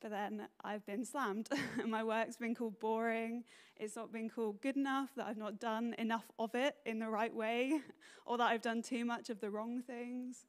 But 0.00 0.10
then 0.10 0.48
I've 0.64 0.84
been 0.86 1.04
slammed. 1.04 1.50
my 1.86 2.02
work's 2.02 2.36
been 2.36 2.54
called 2.56 2.80
boring. 2.80 3.44
It's 3.76 3.94
not 3.94 4.12
been 4.12 4.28
called 4.28 4.60
good 4.60 4.76
enough, 4.76 5.10
that 5.16 5.26
I've 5.28 5.36
not 5.36 5.60
done 5.60 5.94
enough 5.98 6.28
of 6.40 6.56
it 6.56 6.74
in 6.84 6.98
the 6.98 7.08
right 7.08 7.32
way, 7.32 7.80
or 8.26 8.38
that 8.38 8.50
I've 8.50 8.62
done 8.62 8.82
too 8.82 9.04
much 9.04 9.30
of 9.30 9.40
the 9.40 9.50
wrong 9.50 9.82
things. 9.82 10.46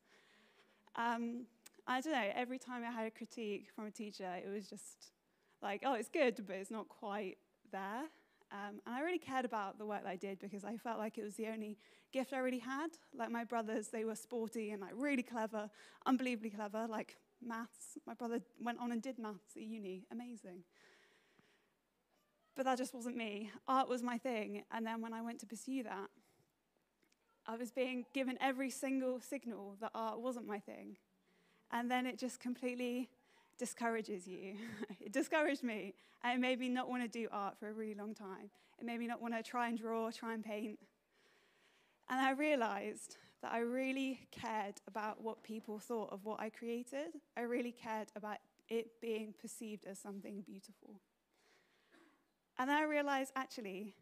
Um, 0.96 1.46
I 1.88 2.02
don't 2.02 2.14
know, 2.14 2.30
every 2.36 2.60
time 2.60 2.84
I 2.84 2.92
had 2.92 3.08
a 3.08 3.12
critique 3.12 3.70
from 3.76 3.86
a 3.86 3.92
teacher, 3.92 4.30
it 4.44 4.50
was 4.50 4.68
just 4.68 5.12
like, 5.62 5.82
oh, 5.86 5.94
it's 5.94 6.10
good, 6.10 6.44
but 6.46 6.56
it's 6.56 6.72
not 6.72 6.88
quite 6.90 7.38
there. 7.72 8.04
Um, 8.52 8.82
and 8.86 8.96
I 8.96 9.02
really 9.02 9.18
cared 9.18 9.46
about 9.46 9.78
the 9.78 9.86
work 9.86 10.04
that 10.04 10.10
I 10.10 10.18
did 10.18 10.40
because 10.40 10.66
I 10.66 10.76
felt 10.76 10.98
like 10.98 11.18
it 11.18 11.24
was 11.24 11.36
the 11.36 11.48
only 11.48 11.78
gift 12.12 12.34
I 12.34 12.40
really 12.40 12.60
had. 12.60 12.90
Like 13.16 13.32
my 13.32 13.46
brothers, 13.46 13.88
they 13.88 14.04
were 14.04 14.16
sporty 14.16 14.72
and 14.72 14.82
like 14.82 14.92
really 14.96 15.24
clever, 15.24 15.70
unbelievably 16.06 16.50
clever, 16.50 16.86
like 16.90 17.16
maths. 17.42 17.98
My 18.06 18.14
brother 18.14 18.42
went 18.62 18.80
on 18.80 18.92
and 18.92 19.02
did 19.02 19.18
maths 19.18 19.56
at 19.56 19.62
uni, 19.62 20.06
amazing. 20.12 20.64
But 22.56 22.66
that 22.66 22.78
just 22.78 22.94
wasn't 22.94 23.16
me. 23.16 23.52
Art 23.68 23.88
was 23.88 24.04
my 24.04 24.18
thing. 24.18 24.64
And 24.72 24.86
then 24.86 25.02
when 25.02 25.14
I 25.14 25.22
went 25.22 25.40
to 25.40 25.46
pursue 25.46 25.84
that, 25.84 26.10
I 27.48 27.56
was 27.56 27.72
being 27.72 28.06
given 28.14 28.38
every 28.40 28.70
single 28.70 29.20
signal 29.20 29.76
that 29.82 29.92
art 29.96 30.20
wasn't 30.20 30.48
my 30.48 30.60
thing. 30.60 30.98
And 31.72 31.90
then 31.90 32.06
it 32.06 32.18
just 32.18 32.40
completely 32.40 33.10
discourages 33.58 34.28
you. 34.28 34.56
it 35.00 35.12
discouraged 35.12 35.64
me, 35.64 35.94
and 36.24 36.38
it 36.38 36.42
made 36.42 36.60
me 36.60 36.70
not 36.70 36.90
want 36.90 37.04
to 37.04 37.08
do 37.08 37.28
art 37.32 37.58
for 37.60 37.70
a 37.70 37.74
really 37.74 37.96
long 37.96 38.14
time. 38.14 38.50
It 38.80 38.86
made 38.86 39.00
me 39.00 39.08
not 39.08 39.22
want 39.22 39.34
to 39.36 39.44
try 39.44 39.68
and 39.70 39.78
draw, 39.78 40.10
try 40.12 40.34
and 40.34 40.44
paint. 40.44 40.80
And 42.10 42.20
I 42.20 42.32
realized 42.32 43.18
that 43.42 43.52
I 43.52 43.60
really 43.60 44.20
cared 44.32 44.76
about 44.88 45.22
what 45.22 45.44
people 45.44 45.80
thought 45.80 46.12
of 46.12 46.26
what 46.26 46.40
I 46.40 46.50
created. 46.50 47.18
I 47.38 47.42
really 47.42 47.72
cared 47.72 48.10
about 48.16 48.38
it 48.70 49.00
being 49.02 49.34
perceived 49.40 49.86
as 49.86 50.00
something 50.00 50.42
beautiful. 50.42 51.00
And 52.58 52.70
then 52.70 52.78
I 52.78 52.84
realized 52.84 53.32
actually, 53.36 53.96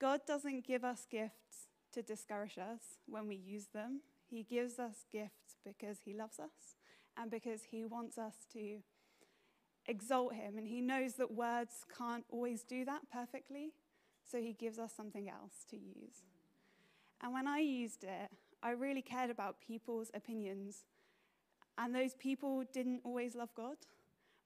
God 0.00 0.20
doesn't 0.26 0.66
give 0.66 0.84
us 0.84 1.06
gifts 1.10 1.68
to 1.94 2.02
discourage 2.02 2.58
us 2.58 2.98
when 3.06 3.26
we 3.28 3.36
use 3.36 3.66
them. 3.72 4.00
He 4.26 4.42
gives 4.42 4.78
us 4.78 5.04
gifts 5.10 5.56
because 5.64 5.98
He 6.04 6.14
loves 6.14 6.38
us 6.38 6.76
and 7.16 7.30
because 7.30 7.62
He 7.70 7.84
wants 7.84 8.18
us 8.18 8.34
to 8.52 8.78
exalt 9.86 10.34
him. 10.34 10.58
And 10.58 10.66
he 10.66 10.80
knows 10.80 11.14
that 11.14 11.32
words 11.32 11.84
can't 11.96 12.24
always 12.30 12.62
do 12.62 12.84
that 12.84 13.02
perfectly. 13.12 13.72
So 14.30 14.38
he 14.38 14.52
gives 14.52 14.78
us 14.78 14.92
something 14.96 15.28
else 15.28 15.64
to 15.70 15.76
use. 15.76 16.24
And 17.20 17.32
when 17.32 17.46
I 17.46 17.58
used 17.58 18.04
it, 18.04 18.30
I 18.62 18.70
really 18.70 19.02
cared 19.02 19.30
about 19.30 19.60
people's 19.60 20.10
opinions. 20.14 20.84
And 21.76 21.94
those 21.94 22.14
people 22.14 22.64
didn't 22.72 23.00
always 23.04 23.34
love 23.34 23.50
God. 23.54 23.76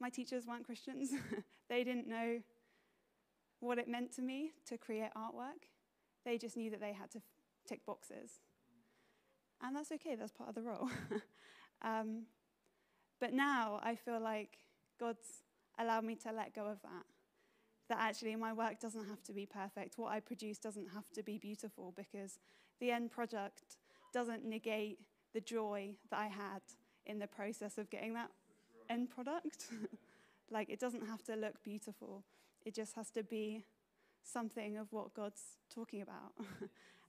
My 0.01 0.11
teachers 0.11 0.47
weren't 0.47 0.65
Christians, 0.65 1.11
they 1.69 1.85
didn't 1.85 2.09
know 2.09 2.41
what 3.61 3.79
it 3.79 3.89
meant 3.89 4.13
to 4.15 4.23
me 4.23 4.53
to 4.67 4.79
create 4.79 5.11
artwork. 5.17 5.67
They 6.25 6.39
just 6.39 6.57
knew 6.57 6.71
that 6.71 6.81
they 6.81 6.93
had 6.93 7.11
to 7.13 7.21
tick 7.69 7.85
boxes. 7.87 8.41
And 9.63 9.77
that's 9.77 9.93
okay, 9.93 10.15
that's 10.15 10.33
part 10.33 10.49
of 10.49 10.55
the 10.55 10.63
role. 10.63 10.89
um, 11.83 12.25
but 13.21 13.33
now 13.33 13.81
I 13.83 13.97
feel 13.97 14.21
like 14.21 14.59
God's 15.01 15.43
allowed 15.79 16.05
me 16.05 16.15
to 16.17 16.33
let 16.33 16.55
go 16.55 16.67
of 16.67 16.81
that. 16.83 17.05
That 17.89 17.99
actually 18.01 18.37
my 18.37 18.53
work 18.53 18.81
doesn't 18.81 19.09
have 19.09 19.23
to 19.25 19.33
be 19.33 19.47
perfect. 19.47 19.99
What 19.99 20.13
I 20.13 20.21
produce 20.21 20.59
doesn't 20.59 20.89
have 20.95 21.11
to 21.15 21.23
be 21.23 21.39
beautiful 21.39 21.93
because 21.97 22.39
the 22.81 22.91
end 22.91 23.11
product 23.11 23.77
doesn't 24.13 24.45
negate 24.45 24.99
the 25.35 25.41
joy 25.41 25.95
that 26.11 26.19
I 26.19 26.27
had 26.27 26.63
in 27.07 27.19
the 27.19 27.27
process 27.27 27.79
of 27.79 27.91
getting 27.91 28.15
that 28.15 28.31
end 28.89 29.11
product. 29.11 29.69
like 30.51 30.69
it 30.71 30.79
doesn't 30.79 31.07
have 31.07 31.23
to 31.25 31.35
look 31.35 31.63
beautiful, 31.63 32.25
it 32.65 32.75
just 32.75 32.95
has 32.95 33.11
to 33.11 33.23
be 33.23 33.65
something 34.23 34.77
of 34.77 34.93
what 34.93 35.15
God's 35.15 35.43
talking 35.75 36.03
about. 36.03 36.33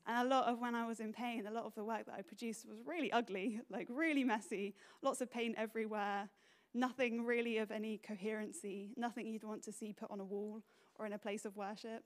and 0.10 0.26
a 0.26 0.36
lot 0.36 0.48
of 0.48 0.60
when 0.60 0.74
I 0.74 0.88
was 0.88 1.00
in 1.00 1.14
pain, 1.14 1.46
a 1.46 1.52
lot 1.52 1.66
of 1.66 1.76
the 1.76 1.84
work 1.84 2.08
that 2.08 2.16
I 2.18 2.24
produced 2.24 2.68
was 2.68 2.80
really 2.84 3.12
ugly, 3.12 3.62
like 3.70 3.88
really 3.92 4.24
messy, 4.24 4.74
lots 5.04 5.22
of 5.22 5.32
paint 5.32 5.54
everywhere, 5.56 6.30
nothing 6.74 7.26
really 7.26 7.60
of 7.60 7.70
any 7.70 8.00
coherency, 8.00 8.90
nothing 8.98 9.28
you'd 9.28 9.44
want 9.44 9.62
to 9.66 9.72
see 9.72 9.94
put 9.94 10.10
on 10.10 10.20
a 10.20 10.26
wall 10.26 10.64
or 10.98 11.06
in 11.06 11.14
a 11.14 11.20
place 11.20 11.46
of 11.46 11.56
worship. 11.56 12.04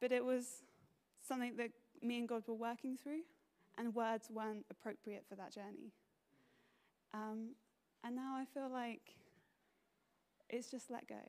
But 0.00 0.12
it 0.12 0.24
was 0.24 0.62
something 1.20 1.56
that 1.56 1.72
me 2.02 2.18
and 2.20 2.26
God 2.28 2.44
were 2.46 2.54
working 2.54 2.96
through, 2.96 3.20
and 3.76 3.94
words 3.94 4.30
weren't 4.30 4.64
appropriate 4.70 5.24
for 5.28 5.34
that 5.34 5.52
journey. 5.52 5.92
Um, 7.12 7.50
and 8.02 8.16
now 8.16 8.34
I 8.34 8.46
feel 8.46 8.70
like 8.72 9.14
it's 10.48 10.70
just 10.70 10.90
let 10.90 11.06
go. 11.06 11.22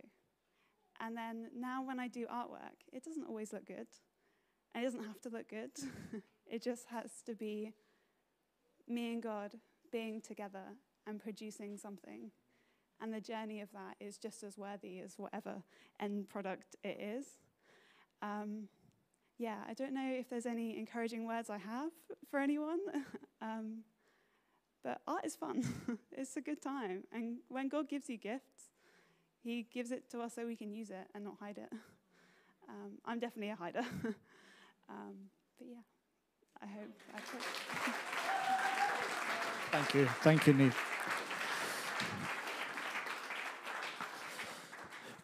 And 1.02 1.18
then 1.18 1.50
now 1.54 1.84
when 1.84 2.00
I 2.00 2.08
do 2.08 2.28
artwork, 2.28 2.80
it 2.94 3.04
doesn't 3.04 3.26
always 3.26 3.52
look 3.52 3.66
good. 3.66 3.88
And 4.74 4.84
it 4.84 4.88
doesn't 4.88 5.06
have 5.06 5.22
to 5.22 5.30
look 5.30 5.50
good. 5.50 5.72
it 6.48 6.62
just 6.62 6.88
has 6.88 7.12
to 7.26 7.36
be 7.36 7.74
me 8.88 9.14
and 9.14 9.22
God 9.22 9.56
being 9.92 10.22
together 10.22 10.64
and 11.06 11.22
producing 11.22 11.78
something. 11.78 12.32
And 13.02 13.14
the 13.14 13.22
journey 13.22 13.62
of 13.62 13.72
that 13.74 13.96
is 14.00 14.18
just 14.18 14.44
as 14.44 14.58
worthy 14.58 15.00
as 15.00 15.16
whatever 15.18 15.64
end 16.00 16.30
product 16.30 16.76
it 16.84 17.00
is. 17.00 17.26
Um, 18.22 18.70
yeah, 19.38 19.58
I 19.68 19.74
don't 19.74 19.94
know 19.94 20.10
if 20.20 20.30
there's 20.30 20.46
any 20.46 20.78
encouraging 20.78 21.28
words 21.28 21.50
I 21.50 21.58
have 21.58 21.92
for 22.30 22.40
anyone. 22.40 22.80
um, 23.42 23.80
but 24.84 25.02
art 25.08 25.26
is 25.26 25.36
fun. 25.36 25.64
it's 26.12 26.36
a 26.38 26.42
good 26.42 26.62
time. 26.62 27.04
And 27.12 27.38
when 27.50 27.70
God 27.70 27.90
gives 27.90 28.10
you 28.10 28.18
gifts, 28.18 28.70
He 29.44 29.68
gives 29.74 29.92
it 29.92 30.10
to 30.12 30.22
us 30.22 30.36
so 30.36 30.46
we 30.46 30.56
can 30.56 30.74
use 30.74 30.90
it 30.90 31.08
and 31.14 31.24
not 31.24 31.38
hide 31.40 31.58
it. 31.58 31.72
Um, 32.70 32.94
I'm 33.06 33.20
definitely 33.20 33.50
a 33.50 33.56
hider. 33.56 33.86
Um, 34.90 35.16
but 35.58 35.68
yeah, 35.68 35.84
I 36.62 36.66
hope 36.66 36.92
Thank 39.72 39.94
you. 39.96 40.06
Thank 40.22 40.48
you, 40.48 40.54
Neve. 40.54 40.78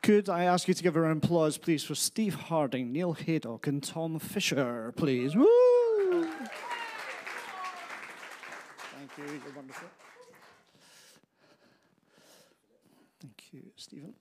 Could 0.01 0.27
I 0.27 0.45
ask 0.45 0.67
you 0.67 0.73
to 0.73 0.81
give 0.81 0.95
a 0.95 1.01
round 1.01 1.17
of 1.17 1.23
applause, 1.23 1.59
please, 1.59 1.83
for 1.83 1.93
Steve 1.93 2.33
Harding, 2.33 2.91
Neil 2.91 3.13
Haydock, 3.13 3.67
and 3.67 3.83
Tom 3.83 4.17
Fisher, 4.17 4.91
please? 4.97 5.35
Woo! 5.35 6.23
Thank 8.95 9.11
you. 9.17 9.25
You're 9.25 9.55
wonderful. 9.55 9.87
Thank 13.21 13.43
you, 13.51 13.61
Stephen. 13.75 14.15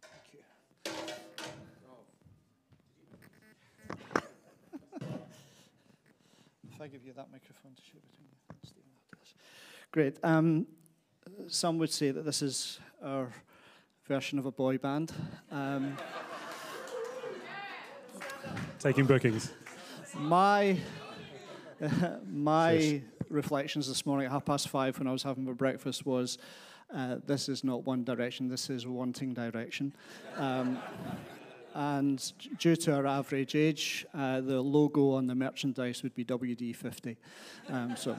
Thank 0.00 1.04
you. 1.08 1.14
If 6.80 6.84
I 6.84 6.88
give 6.88 7.04
you 7.04 7.12
that 7.12 7.30
microphone 7.30 7.72
to 7.74 7.82
share 7.82 8.00
between 8.10 8.28
you, 8.30 8.56
Stephen. 8.64 8.82
Great. 9.92 10.16
Um, 10.22 10.66
some 11.46 11.76
would 11.76 11.92
say 11.92 12.10
that 12.10 12.24
this 12.24 12.40
is 12.40 12.80
our 13.04 13.28
version 14.06 14.38
of 14.38 14.46
a 14.46 14.50
boy 14.50 14.78
band. 14.78 15.12
Um, 15.50 15.98
Taking 18.78 19.04
bookings. 19.04 19.52
my 20.16 20.78
my 22.26 23.02
reflections 23.28 23.86
this 23.86 24.06
morning 24.06 24.24
at 24.24 24.32
half 24.32 24.46
past 24.46 24.70
five 24.70 24.98
when 24.98 25.06
I 25.06 25.12
was 25.12 25.22
having 25.22 25.44
my 25.44 25.52
breakfast 25.52 26.06
was 26.06 26.38
uh, 26.94 27.16
this 27.26 27.50
is 27.50 27.62
not 27.62 27.84
one 27.84 28.04
direction, 28.04 28.48
this 28.48 28.70
is 28.70 28.86
wanting 28.86 29.34
direction. 29.34 29.94
Um, 30.36 30.78
and 31.74 32.32
due 32.58 32.76
to 32.76 32.94
our 32.94 33.06
average 33.06 33.54
age, 33.54 34.06
uh, 34.14 34.40
the 34.40 34.60
logo 34.60 35.12
on 35.12 35.26
the 35.26 35.34
merchandise 35.34 36.02
would 36.02 36.14
be 36.14 36.24
WD50. 36.24 37.16
Um, 37.68 37.96
so. 37.96 38.18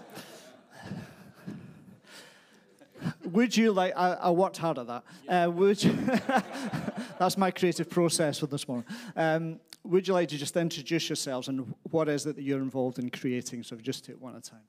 Would 3.26 3.58
you 3.58 3.72
like? 3.72 3.94
I, 3.96 4.14
I 4.14 4.30
worked 4.30 4.58
hard 4.58 4.78
at 4.78 4.88
that. 4.88 5.04
Uh, 5.28 5.50
would 5.52 5.84
you, 5.84 5.92
that's 7.20 7.38
my 7.38 7.50
creative 7.50 7.90
process 7.90 8.40
for 8.40 8.48
this 8.48 8.68
morning. 8.68 8.86
Um, 9.16 9.60
would 9.84 10.08
you 10.08 10.14
like 10.14 10.30
to 10.30 10.38
just 10.38 10.56
introduce 10.56 11.10
yourselves 11.10 11.48
and 11.48 11.74
what 11.90 12.08
is 12.08 12.26
it 12.26 12.36
that 12.36 12.44
you're 12.44 12.62
involved 12.62 13.00
in 13.00 13.10
creating? 13.10 13.64
So 13.64 13.76
just 13.78 14.06
take 14.06 14.22
one 14.22 14.36
at 14.36 14.48
a 14.48 14.52
time. 14.52 14.62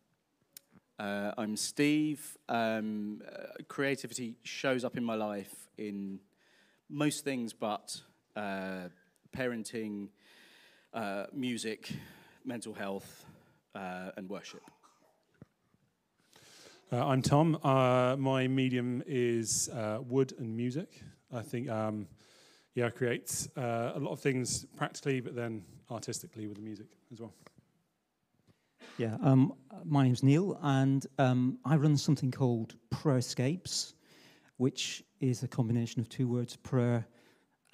Uh, 0.98 1.32
I'm 1.36 1.56
Steve. 1.56 2.38
Um, 2.48 3.20
uh, 3.26 3.62
creativity 3.68 4.36
shows 4.42 4.84
up 4.84 4.96
in 4.96 5.04
my 5.04 5.14
life 5.14 5.68
in 5.76 6.20
most 6.88 7.24
things, 7.24 7.52
but 7.52 8.00
uh, 8.36 8.88
parenting, 9.36 10.08
uh, 10.94 11.26
music, 11.32 11.92
mental 12.44 12.74
health, 12.74 13.24
uh, 13.74 14.10
and 14.16 14.28
worship. 14.28 14.62
Uh, 16.92 17.06
I'm 17.06 17.22
Tom. 17.22 17.58
Uh, 17.62 18.16
my 18.18 18.46
medium 18.46 19.02
is 19.06 19.70
uh, 19.70 20.00
wood 20.06 20.34
and 20.38 20.54
music. 20.54 21.02
I 21.32 21.40
think, 21.40 21.70
um, 21.70 22.06
yeah, 22.74 22.86
I 22.86 22.90
create 22.90 23.48
uh, 23.56 23.92
a 23.94 23.98
lot 23.98 24.12
of 24.12 24.20
things 24.20 24.66
practically, 24.76 25.20
but 25.20 25.34
then 25.34 25.64
artistically 25.90 26.46
with 26.46 26.58
the 26.58 26.62
music 26.62 26.88
as 27.10 27.20
well. 27.20 27.32
Yeah, 28.98 29.16
um, 29.22 29.54
my 29.84 30.04
name's 30.04 30.22
Neil, 30.22 30.58
and 30.62 31.06
um, 31.18 31.58
I 31.64 31.76
run 31.76 31.96
something 31.96 32.30
called 32.30 32.74
Prayerscapes, 32.90 33.94
which 34.58 35.02
is 35.20 35.42
a 35.42 35.48
combination 35.48 36.00
of 36.02 36.10
two 36.10 36.28
words, 36.28 36.56
prayer 36.56 37.06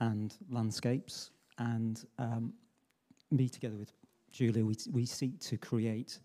and 0.00 0.35
landscapes. 0.50 1.31
And 1.59 2.05
um, 2.19 2.52
me, 3.31 3.49
together 3.49 3.76
with 3.76 3.93
Julia, 4.33 4.64
we, 4.64 4.76
we 4.93 5.07
seek 5.07 5.38
to 5.40 5.57
create 5.57 6.21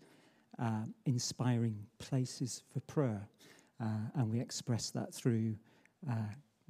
uh, 0.58 0.84
inspiring 1.06 1.76
places 1.98 2.62
for 2.72 2.80
prayer. 2.80 3.26
Uh, 3.80 3.86
and 4.14 4.30
we 4.30 4.40
express 4.40 4.90
that 4.90 5.12
through 5.12 5.56
uh, 6.08 6.14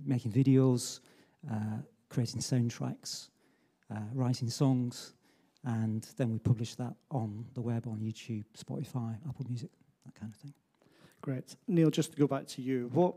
making 0.04 0.32
videos, 0.32 1.00
uh, 1.52 1.78
creating 2.08 2.40
soundtracks, 2.40 3.28
uh, 3.94 4.00
writing 4.14 4.48
songs, 4.48 5.14
and 5.64 6.08
then 6.16 6.30
we 6.30 6.38
publish 6.38 6.74
that 6.74 6.94
on 7.10 7.44
the 7.54 7.60
web, 7.60 7.86
on 7.86 7.98
YouTube, 7.98 8.44
Spotify, 8.56 9.16
Apple 9.28 9.46
Music, 9.48 9.70
that 10.04 10.14
kind 10.14 10.32
of 10.32 10.38
thing. 10.38 10.52
Great. 11.22 11.56
Neil, 11.68 11.90
just 11.90 12.12
to 12.12 12.18
go 12.18 12.26
back 12.26 12.46
to 12.48 12.62
you, 12.62 12.90
what, 12.92 13.14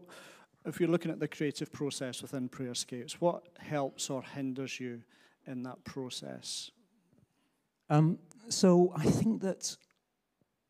if 0.68 0.80
you're 0.82 0.90
looking 0.90 1.12
at 1.12 1.20
the 1.20 1.28
creative 1.28 1.72
process 1.72 2.22
within 2.22 2.50
Prayer 2.50 2.72
Prayerscapes, 2.72 3.14
what 3.14 3.44
helps 3.60 4.10
or 4.10 4.22
hinders 4.22 4.80
you 4.80 5.02
in 5.46 5.64
that 5.64 5.82
process? 5.86 6.72
Um, 7.90 8.20
so 8.50 8.92
I 8.96 9.06
think 9.06 9.42
that 9.44 9.76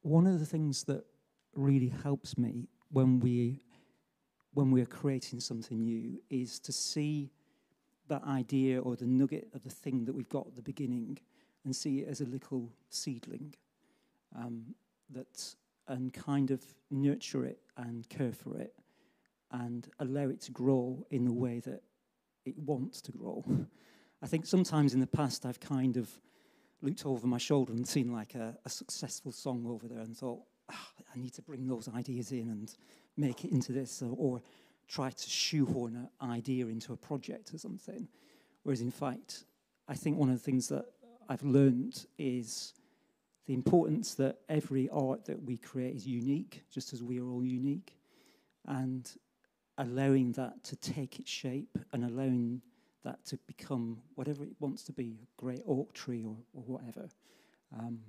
one 0.03 0.27
of 0.27 0.39
the 0.39 0.45
things 0.45 0.83
that 0.83 1.03
really 1.55 1.91
helps 2.03 2.37
me 2.37 2.69
when 2.91 3.19
we 3.19 3.61
when 4.53 4.71
we're 4.71 4.85
creating 4.85 5.39
something 5.39 5.83
new 5.83 6.19
is 6.31 6.59
to 6.59 6.71
see 6.71 7.31
that 8.07 8.23
idea 8.23 8.79
or 8.81 8.95
the 8.95 9.05
nugget 9.05 9.47
of 9.53 9.63
the 9.63 9.69
thing 9.69 10.03
that 10.05 10.13
we've 10.13 10.29
got 10.29 10.47
at 10.47 10.55
the 10.55 10.61
beginning 10.63 11.17
and 11.63 11.75
see 11.75 11.99
it 11.99 12.07
as 12.07 12.21
a 12.21 12.25
little 12.25 12.71
seedling 12.89 13.53
um, 14.35 14.63
that 15.11 15.55
and 15.87 16.11
kind 16.11 16.49
of 16.49 16.63
nurture 16.89 17.45
it 17.45 17.59
and 17.77 18.09
care 18.09 18.33
for 18.33 18.57
it 18.57 18.73
and 19.51 19.87
allow 19.99 20.27
it 20.29 20.41
to 20.41 20.51
grow 20.51 21.05
in 21.09 21.25
the 21.25 21.33
way 21.33 21.59
that 21.59 21.83
it 22.45 22.57
wants 22.57 23.01
to 23.01 23.11
grow. 23.11 23.43
I 24.21 24.27
think 24.27 24.45
sometimes 24.45 24.93
in 24.93 24.99
the 24.99 25.07
past 25.07 25.45
I've 25.45 25.59
kind 25.59 25.97
of 25.97 26.09
looked 26.81 27.05
over 27.05 27.27
my 27.27 27.37
shoulder 27.37 27.73
and 27.73 27.87
seen 27.87 28.11
like 28.11 28.35
a, 28.35 28.57
a 28.65 28.69
successful 28.69 29.31
song 29.31 29.65
over 29.67 29.87
there 29.87 29.99
and 29.99 30.15
thought, 30.15 30.41
oh, 30.71 30.87
I 31.13 31.19
need 31.19 31.33
to 31.33 31.41
bring 31.41 31.67
those 31.67 31.89
ideas 31.95 32.31
in 32.31 32.49
and 32.49 32.73
make 33.15 33.45
it 33.45 33.51
into 33.51 33.71
this, 33.71 34.01
or, 34.01 34.15
or 34.17 34.41
try 34.87 35.09
to 35.09 35.29
shoehorn 35.29 36.09
an 36.21 36.29
idea 36.31 36.67
into 36.67 36.93
a 36.93 36.97
project 36.97 37.53
or 37.53 37.57
something. 37.57 38.07
Whereas 38.63 38.81
in 38.81 38.91
fact, 38.91 39.45
I 39.87 39.95
think 39.95 40.17
one 40.17 40.29
of 40.29 40.35
the 40.35 40.43
things 40.43 40.67
that 40.69 40.85
I've 41.29 41.43
learned 41.43 42.05
is 42.17 42.73
the 43.45 43.53
importance 43.53 44.13
that 44.15 44.39
every 44.49 44.89
art 44.89 45.25
that 45.25 45.41
we 45.41 45.57
create 45.57 45.95
is 45.95 46.05
unique, 46.05 46.63
just 46.71 46.93
as 46.93 47.01
we 47.01 47.19
are 47.19 47.29
all 47.29 47.43
unique, 47.43 47.97
and 48.65 49.10
allowing 49.77 50.31
that 50.33 50.63
to 50.63 50.75
take 50.75 51.19
its 51.19 51.29
shape 51.29 51.77
and 51.93 52.03
allowing 52.03 52.61
that 53.03 53.23
to 53.25 53.37
become 53.47 54.01
whatever 54.15 54.43
it 54.43 54.55
wants 54.59 54.83
to 54.83 54.91
be, 54.91 55.19
a 55.21 55.41
great 55.41 55.61
oak 55.67 55.93
tree 55.93 56.25
or, 56.25 56.35
or 56.53 56.63
whatever. 56.63 57.07
Um, 57.77 57.99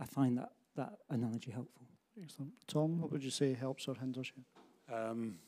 I 0.00 0.04
find 0.06 0.38
that, 0.38 0.52
that 0.76 0.92
analogy 1.10 1.50
helpful. 1.50 1.86
Excellent. 2.20 2.52
Tom, 2.66 3.00
what 3.00 3.12
would 3.12 3.22
you 3.22 3.30
say 3.30 3.54
helps 3.54 3.86
or 3.86 3.94
hinders 3.94 4.32
you? 4.36 4.94
Um, 4.94 5.38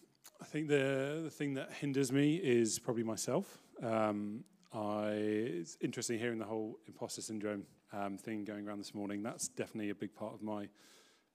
I 0.40 0.44
think 0.44 0.68
the, 0.68 1.20
the 1.24 1.30
thing 1.30 1.54
that 1.54 1.72
hinders 1.72 2.12
me 2.12 2.36
is 2.36 2.78
probably 2.78 3.02
myself. 3.02 3.58
Um, 3.82 4.44
I, 4.72 5.10
it's 5.10 5.76
interesting 5.80 6.18
hearing 6.18 6.38
the 6.38 6.44
whole 6.44 6.78
imposter 6.86 7.22
syndrome 7.22 7.64
um, 7.92 8.16
thing 8.16 8.44
going 8.44 8.66
around 8.68 8.78
this 8.78 8.94
morning. 8.94 9.22
That's 9.22 9.48
definitely 9.48 9.90
a 9.90 9.94
big 9.94 10.14
part 10.14 10.34
of 10.34 10.42
my 10.42 10.68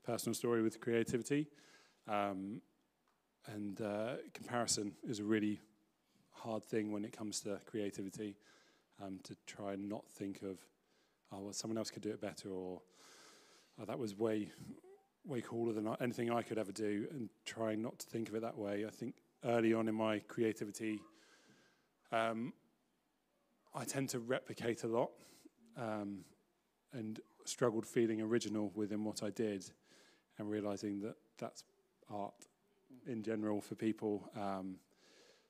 personal 0.06 0.34
story 0.34 0.62
with 0.62 0.80
creativity. 0.80 1.47
Um, 2.08 2.62
and 3.48 3.82
uh, 3.82 4.16
comparison 4.34 4.94
is 5.08 5.20
a 5.20 5.24
really 5.24 5.60
hard 6.32 6.64
thing 6.64 6.92
when 6.92 7.06
it 7.06 7.16
comes 7.16 7.42
to 7.42 7.60
creativity 7.66 8.36
um, 9.04 9.20
to 9.24 9.36
try 9.46 9.74
and 9.74 9.90
not 9.90 10.08
think 10.08 10.42
of, 10.42 10.60
oh, 11.32 11.40
well, 11.40 11.54
someone 11.54 11.78
else 11.78 11.90
could 11.90 12.02
do 12.02 12.10
it 12.10 12.22
better, 12.22 12.50
or 12.50 12.82
oh, 13.80 13.86
that 13.86 13.98
was 13.98 14.18
way, 14.18 14.50
way 15.26 15.42
cooler 15.42 15.74
than 15.74 15.96
anything 16.02 16.32
I 16.32 16.42
could 16.42 16.58
ever 16.58 16.72
do, 16.72 17.08
and 17.12 17.30
trying 17.46 17.82
not 17.82 18.00
to 18.00 18.08
think 18.08 18.30
of 18.30 18.36
it 18.36 18.42
that 18.42 18.58
way. 18.58 18.86
I 18.86 18.90
think 18.90 19.16
early 19.44 19.74
on 19.74 19.88
in 19.88 19.96
my 19.96 20.20
creativity, 20.20 21.02
um, 22.12 22.54
I 23.74 23.84
tend 23.84 24.10
to 24.10 24.20
replicate 24.20 24.84
a 24.84 24.88
lot 24.88 25.12
um, 25.78 26.20
and 26.94 27.20
struggled 27.44 27.86
feeling 27.86 28.22
original 28.22 28.72
within 28.76 29.04
what 29.04 29.22
I 29.22 29.30
did 29.30 29.70
and 30.38 30.50
realizing 30.50 31.02
that 31.02 31.16
that's 31.38 31.64
art 32.10 32.34
in 33.08 33.24
general 33.24 33.62
for 33.62 33.76
people. 33.76 34.30
Um, 34.36 34.78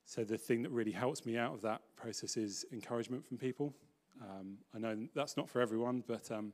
so 0.05 0.23
the 0.23 0.37
thing 0.37 0.61
that 0.63 0.71
really 0.71 0.91
helps 0.91 1.25
me 1.25 1.37
out 1.37 1.53
of 1.53 1.61
that 1.61 1.81
process 1.95 2.37
is 2.37 2.65
encouragement 2.71 3.25
from 3.25 3.37
people. 3.37 3.73
Um, 4.21 4.57
I 4.73 4.79
know 4.79 5.07
that's 5.15 5.35
not 5.35 5.49
for 5.49 5.61
everyone, 5.61 6.03
but 6.07 6.29
um, 6.31 6.53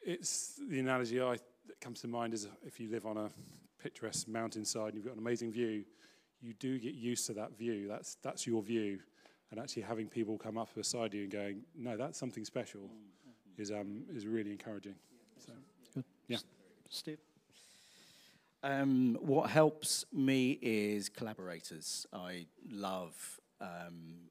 it's 0.00 0.60
the 0.68 0.78
analogy 0.78 1.20
I, 1.20 1.38
that 1.66 1.80
comes 1.80 2.00
to 2.02 2.08
mind 2.08 2.32
is 2.32 2.48
if 2.64 2.80
you 2.80 2.90
live 2.90 3.06
on 3.06 3.16
a 3.16 3.30
picturesque 3.82 4.28
mountainside 4.28 4.88
and 4.88 4.94
you've 4.94 5.04
got 5.04 5.14
an 5.14 5.18
amazing 5.18 5.52
view, 5.52 5.84
you 6.40 6.54
do 6.54 6.78
get 6.78 6.94
used 6.94 7.26
to 7.26 7.32
that 7.34 7.56
view. 7.58 7.88
That's 7.88 8.16
that's 8.22 8.46
your 8.46 8.62
view, 8.62 9.00
and 9.50 9.58
actually 9.58 9.82
having 9.82 10.08
people 10.08 10.38
come 10.38 10.56
up 10.56 10.72
beside 10.74 11.12
you 11.12 11.22
and 11.22 11.32
going, 11.32 11.62
"No, 11.76 11.96
that's 11.96 12.18
something 12.18 12.44
special," 12.44 12.82
mm-hmm. 12.82 13.62
is 13.62 13.72
um 13.72 14.04
is 14.14 14.26
really 14.26 14.52
encouraging. 14.52 14.94
So, 15.44 15.52
Good. 15.94 16.04
Yeah, 16.28 16.38
Steve. 16.88 17.18
Um, 18.62 19.16
what 19.20 19.50
helps 19.50 20.04
me 20.12 20.58
is 20.60 21.08
collaborators. 21.08 22.06
I 22.12 22.46
love 22.68 23.14
um, 23.60 24.30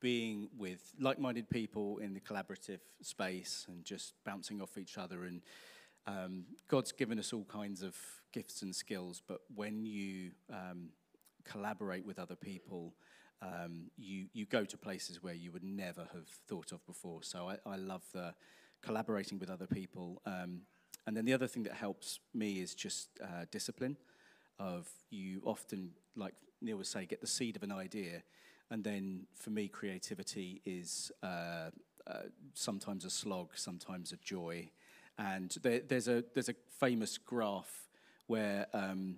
being 0.00 0.48
with 0.56 0.80
like-minded 0.98 1.50
people 1.50 1.98
in 1.98 2.14
the 2.14 2.20
collaborative 2.20 2.80
space 3.02 3.66
and 3.68 3.84
just 3.84 4.14
bouncing 4.24 4.62
off 4.62 4.78
each 4.78 4.96
other. 4.96 5.24
And 5.24 5.42
um, 6.06 6.44
God's 6.68 6.92
given 6.92 7.18
us 7.18 7.34
all 7.34 7.44
kinds 7.44 7.82
of 7.82 7.94
gifts 8.32 8.62
and 8.62 8.74
skills, 8.74 9.20
but 9.26 9.40
when 9.54 9.84
you 9.84 10.30
um, 10.50 10.88
collaborate 11.44 12.06
with 12.06 12.18
other 12.18 12.36
people, 12.36 12.94
um, 13.42 13.90
you 13.98 14.26
you 14.32 14.46
go 14.46 14.64
to 14.64 14.78
places 14.78 15.22
where 15.22 15.34
you 15.34 15.52
would 15.52 15.64
never 15.64 16.08
have 16.14 16.28
thought 16.48 16.72
of 16.72 16.84
before. 16.86 17.22
So 17.22 17.50
I, 17.50 17.58
I 17.70 17.76
love 17.76 18.02
the 18.14 18.34
collaborating 18.82 19.38
with 19.38 19.50
other 19.50 19.66
people. 19.66 20.22
Um, 20.24 20.62
and 21.06 21.16
then 21.16 21.24
the 21.24 21.32
other 21.32 21.46
thing 21.46 21.62
that 21.64 21.74
helps 21.74 22.20
me 22.34 22.60
is 22.60 22.74
just 22.74 23.08
uh, 23.22 23.46
discipline. 23.50 23.96
Of 24.58 24.88
you 25.10 25.42
often, 25.44 25.90
like 26.16 26.34
Neil 26.62 26.78
would 26.78 26.86
say, 26.86 27.04
get 27.04 27.20
the 27.20 27.26
seed 27.26 27.56
of 27.56 27.62
an 27.62 27.72
idea, 27.72 28.22
and 28.70 28.82
then 28.82 29.26
for 29.34 29.50
me, 29.50 29.68
creativity 29.68 30.62
is 30.64 31.12
uh, 31.22 31.70
uh, 32.06 32.22
sometimes 32.54 33.04
a 33.04 33.10
slog, 33.10 33.50
sometimes 33.54 34.12
a 34.12 34.16
joy. 34.16 34.70
And 35.18 35.54
there, 35.62 35.80
there's 35.86 36.08
a 36.08 36.24
there's 36.34 36.48
a 36.48 36.54
famous 36.80 37.18
graph 37.18 37.88
where 38.26 38.66
um, 38.72 39.16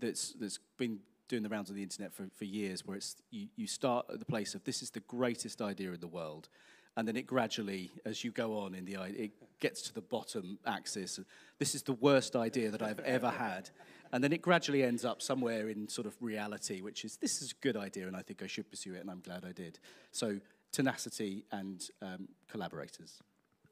that's 0.00 0.32
that's 0.32 0.58
been 0.78 1.00
doing 1.28 1.42
the 1.42 1.48
rounds 1.48 1.70
on 1.70 1.76
the 1.76 1.82
internet 1.82 2.12
for, 2.12 2.28
for 2.36 2.44
years, 2.44 2.86
where 2.86 2.96
it's 2.96 3.16
you, 3.30 3.48
you 3.56 3.66
start 3.66 4.06
at 4.12 4.18
the 4.18 4.24
place 4.24 4.54
of 4.54 4.64
this 4.64 4.82
is 4.82 4.90
the 4.90 5.00
greatest 5.00 5.62
idea 5.62 5.90
in 5.92 6.00
the 6.00 6.06
world, 6.06 6.48
and 6.96 7.08
then 7.08 7.16
it 7.16 7.26
gradually, 7.26 7.90
as 8.04 8.22
you 8.22 8.30
go 8.30 8.58
on 8.58 8.74
in 8.74 8.84
the, 8.84 8.96
it 9.02 9.32
gets 9.60 9.82
to 9.82 9.94
the 9.94 10.00
bottom 10.00 10.58
axis. 10.66 11.18
This 11.58 11.74
is 11.74 11.82
the 11.82 11.94
worst 11.94 12.36
idea 12.36 12.70
that 12.70 12.82
I've 12.82 13.00
ever 13.00 13.30
had, 13.30 13.70
and 14.12 14.22
then 14.22 14.32
it 14.32 14.42
gradually 14.42 14.82
ends 14.82 15.04
up 15.04 15.22
somewhere 15.22 15.68
in 15.68 15.88
sort 15.88 16.06
of 16.06 16.14
reality, 16.20 16.82
which 16.82 17.04
is 17.04 17.16
this 17.16 17.40
is 17.40 17.52
a 17.52 17.62
good 17.62 17.76
idea, 17.76 18.06
and 18.06 18.16
I 18.16 18.22
think 18.22 18.42
I 18.42 18.46
should 18.46 18.68
pursue 18.70 18.94
it, 18.94 19.00
and 19.00 19.10
I'm 19.10 19.20
glad 19.20 19.44
I 19.44 19.52
did. 19.52 19.78
So 20.10 20.38
tenacity 20.72 21.44
and 21.52 21.88
um, 22.02 22.28
collaborators. 22.50 23.20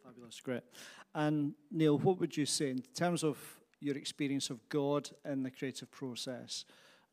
Fabulous, 0.04 0.40
great. 0.40 0.62
And 1.14 1.54
Neil, 1.70 1.98
what 1.98 2.20
would 2.20 2.36
you 2.36 2.46
say 2.46 2.70
in 2.70 2.82
terms 2.94 3.24
of 3.24 3.38
your 3.80 3.96
experience 3.96 4.50
of 4.50 4.66
God 4.68 5.10
in 5.24 5.42
the 5.42 5.50
creative 5.50 5.90
process? 5.90 6.64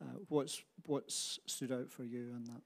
Uh, 0.02 0.20
what's 0.30 0.62
what's 0.86 1.40
stood 1.48 1.72
out 1.72 1.90
for 1.90 2.04
you 2.04 2.30
in 2.36 2.44
that? 2.46 2.62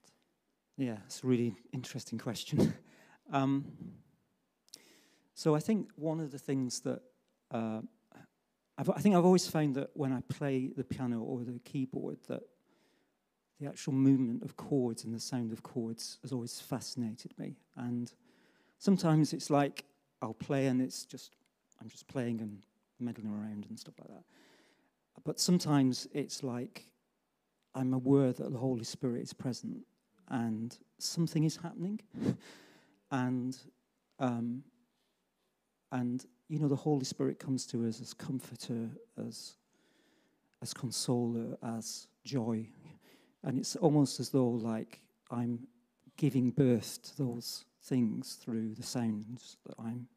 Yeah, 0.76 0.96
it's 1.06 1.22
a 1.24 1.26
really 1.26 1.56
interesting 1.72 2.18
question. 2.18 2.74
Um, 3.30 3.64
so 5.34 5.54
I 5.54 5.60
think 5.60 5.90
one 5.96 6.20
of 6.20 6.30
the 6.30 6.38
things 6.38 6.80
that 6.80 7.02
uh, 7.50 7.80
I've, 8.78 8.90
I 8.90 9.00
think 9.00 9.14
I've 9.14 9.24
always 9.24 9.46
found 9.46 9.74
that 9.76 9.90
when 9.94 10.12
I 10.12 10.20
play 10.28 10.70
the 10.76 10.84
piano 10.84 11.20
or 11.20 11.44
the 11.44 11.58
keyboard, 11.60 12.18
that 12.28 12.42
the 13.60 13.68
actual 13.68 13.92
movement 13.92 14.42
of 14.42 14.56
chords 14.56 15.04
and 15.04 15.14
the 15.14 15.20
sound 15.20 15.52
of 15.52 15.62
chords 15.62 16.18
has 16.22 16.32
always 16.32 16.60
fascinated 16.60 17.32
me. 17.38 17.56
And 17.76 18.12
sometimes 18.78 19.32
it's 19.32 19.50
like 19.50 19.84
I'll 20.20 20.34
play 20.34 20.66
and 20.66 20.80
it's 20.82 21.04
just 21.04 21.36
I'm 21.80 21.88
just 21.88 22.08
playing 22.08 22.40
and 22.40 22.62
meddling 22.98 23.28
around 23.28 23.66
and 23.68 23.78
stuff 23.78 23.94
like 24.00 24.08
that. 24.08 24.24
But 25.24 25.38
sometimes 25.38 26.08
it's 26.12 26.42
like 26.42 26.88
I'm 27.74 27.94
aware 27.94 28.32
that 28.32 28.52
the 28.52 28.58
Holy 28.58 28.84
Spirit 28.84 29.22
is 29.22 29.32
present 29.32 29.78
and 30.28 30.76
something 30.98 31.44
is 31.44 31.56
happening, 31.56 32.00
and 33.12 33.56
um, 34.18 34.64
and 35.92 36.26
you 36.48 36.58
know 36.58 36.68
the 36.68 36.74
Holy 36.74 37.04
Spirit 37.04 37.38
comes 37.38 37.66
to 37.66 37.86
us 37.86 38.00
as 38.00 38.12
comforter, 38.12 38.88
as 39.16 39.54
as 40.62 40.74
consoler, 40.74 41.56
as 41.62 42.08
joy, 42.24 42.66
and 43.44 43.58
it's 43.58 43.76
almost 43.76 44.18
as 44.18 44.30
though 44.30 44.48
like 44.48 45.00
I'm 45.30 45.68
giving 46.16 46.50
birth 46.50 47.00
to 47.02 47.18
those 47.18 47.64
things 47.84 48.38
through 48.42 48.74
the 48.74 48.82
sounds 48.82 49.56
that 49.66 49.74
I'm 49.78 50.08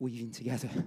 weaving 0.00 0.32
together. 0.32 0.70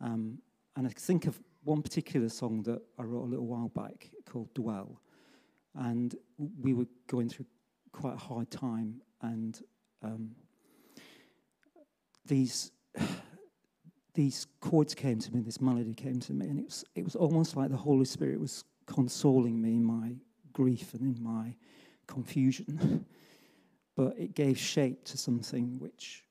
Um, 0.00 0.38
and 0.76 0.86
I 0.86 0.90
think 0.90 1.26
of 1.26 1.40
one 1.64 1.82
particular 1.82 2.28
song 2.28 2.62
that 2.62 2.80
I 3.00 3.02
wrote 3.02 3.24
a 3.24 3.30
little 3.30 3.48
while 3.48 3.68
back 3.68 4.08
called 4.24 4.54
Dwell. 4.54 5.02
And 5.74 6.14
we 6.62 6.72
were 6.72 6.86
going 7.08 7.28
through 7.28 7.46
quite 7.90 8.14
a 8.14 8.16
hard 8.16 8.48
time, 8.48 9.00
and 9.22 9.60
um, 10.04 10.30
these 12.28 12.70
these 14.14 14.46
chords 14.60 14.94
came 14.94 15.18
to 15.18 15.34
me, 15.34 15.40
this 15.40 15.60
melody 15.60 15.94
came 15.94 16.20
to 16.20 16.32
me, 16.32 16.46
and 16.46 16.58
it 16.58 16.64
was 16.64 16.84
it 16.94 17.04
was 17.04 17.16
almost 17.16 17.56
like 17.56 17.70
the 17.70 17.76
Holy 17.76 18.04
Spirit 18.04 18.38
was 18.40 18.64
consoling 18.86 19.60
me 19.60 19.70
in 19.70 19.84
my 19.84 20.14
grief 20.52 20.94
and 20.94 21.16
in 21.16 21.22
my 21.22 21.54
confusion. 22.06 23.04
but 23.96 24.14
it 24.16 24.34
gave 24.34 24.56
shape 24.58 25.04
to 25.04 25.18
something 25.18 25.78
which 25.78 26.24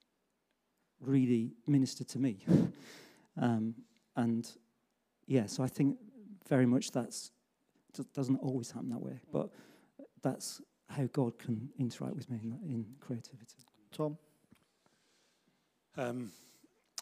really 1.02 1.52
ministered 1.68 2.08
to 2.08 2.20
me. 2.20 2.38
um, 3.42 3.76
and 4.16 4.50
yeah, 5.28 5.46
so 5.46 5.64
I 5.64 5.68
think 5.68 5.98
very 6.48 6.66
much 6.66 6.92
that's 6.92 7.32
doesn't 8.14 8.38
always 8.38 8.72
happen 8.72 8.90
that 8.90 9.02
way, 9.02 9.20
but 9.32 9.50
that's 10.22 10.62
how 10.90 11.06
God 11.12 11.38
can 11.40 11.70
interact 11.80 12.16
with 12.16 12.30
me 12.30 12.40
in, 12.44 12.52
in 12.72 12.86
creativity. 13.00 13.66
Tom? 13.92 14.18
Um, 16.00 16.32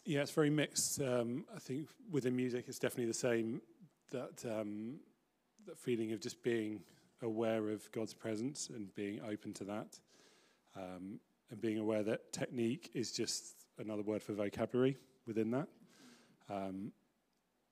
yeah, 0.06 0.22
it's 0.22 0.32
very 0.32 0.50
mixed. 0.50 1.02
Um, 1.02 1.44
I 1.54 1.60
think 1.60 1.90
within 2.10 2.34
music, 2.34 2.66
it's 2.70 2.80
definitely 2.80 3.08
the 3.08 3.14
same 3.14 3.62
that 4.12 4.46
um, 4.46 5.00
that 5.66 5.78
feeling 5.78 6.14
of 6.14 6.22
just 6.22 6.42
being 6.44 6.80
aware 7.22 7.70
of 7.70 7.92
God's 7.92 8.14
presence 8.14 8.70
and 8.70 8.94
being 8.96 9.20
open 9.30 9.52
to 9.56 9.66
that, 9.66 10.00
um, 10.78 11.20
and 11.52 11.60
being 11.60 11.78
aware 11.78 12.04
that 12.04 12.32
technique 12.32 12.92
is 12.94 13.12
just 13.12 13.66
another 13.80 14.02
word 14.02 14.24
for 14.24 14.32
vocabulary 14.32 14.96
within 15.28 15.52
that. 15.52 15.68
Um, 16.50 16.94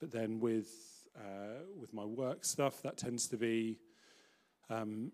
but 0.02 0.12
then 0.12 0.42
with 0.42 1.08
uh, 1.16 1.62
with 1.80 1.94
my 1.94 2.04
work 2.04 2.44
stuff, 2.44 2.82
that 2.82 2.98
tends 2.98 3.30
to 3.30 3.38
be 3.38 3.80
um, 4.70 5.14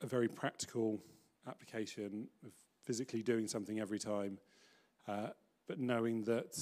a 0.00 0.06
very 0.06 0.28
practical 0.28 0.98
application 1.46 2.28
of 2.42 2.52
physically 2.84 3.22
doing 3.22 3.46
something 3.46 3.80
every 3.80 3.98
time, 3.98 4.38
uh, 5.10 5.30
but 5.66 5.78
knowing 5.78 6.22
that 6.24 6.56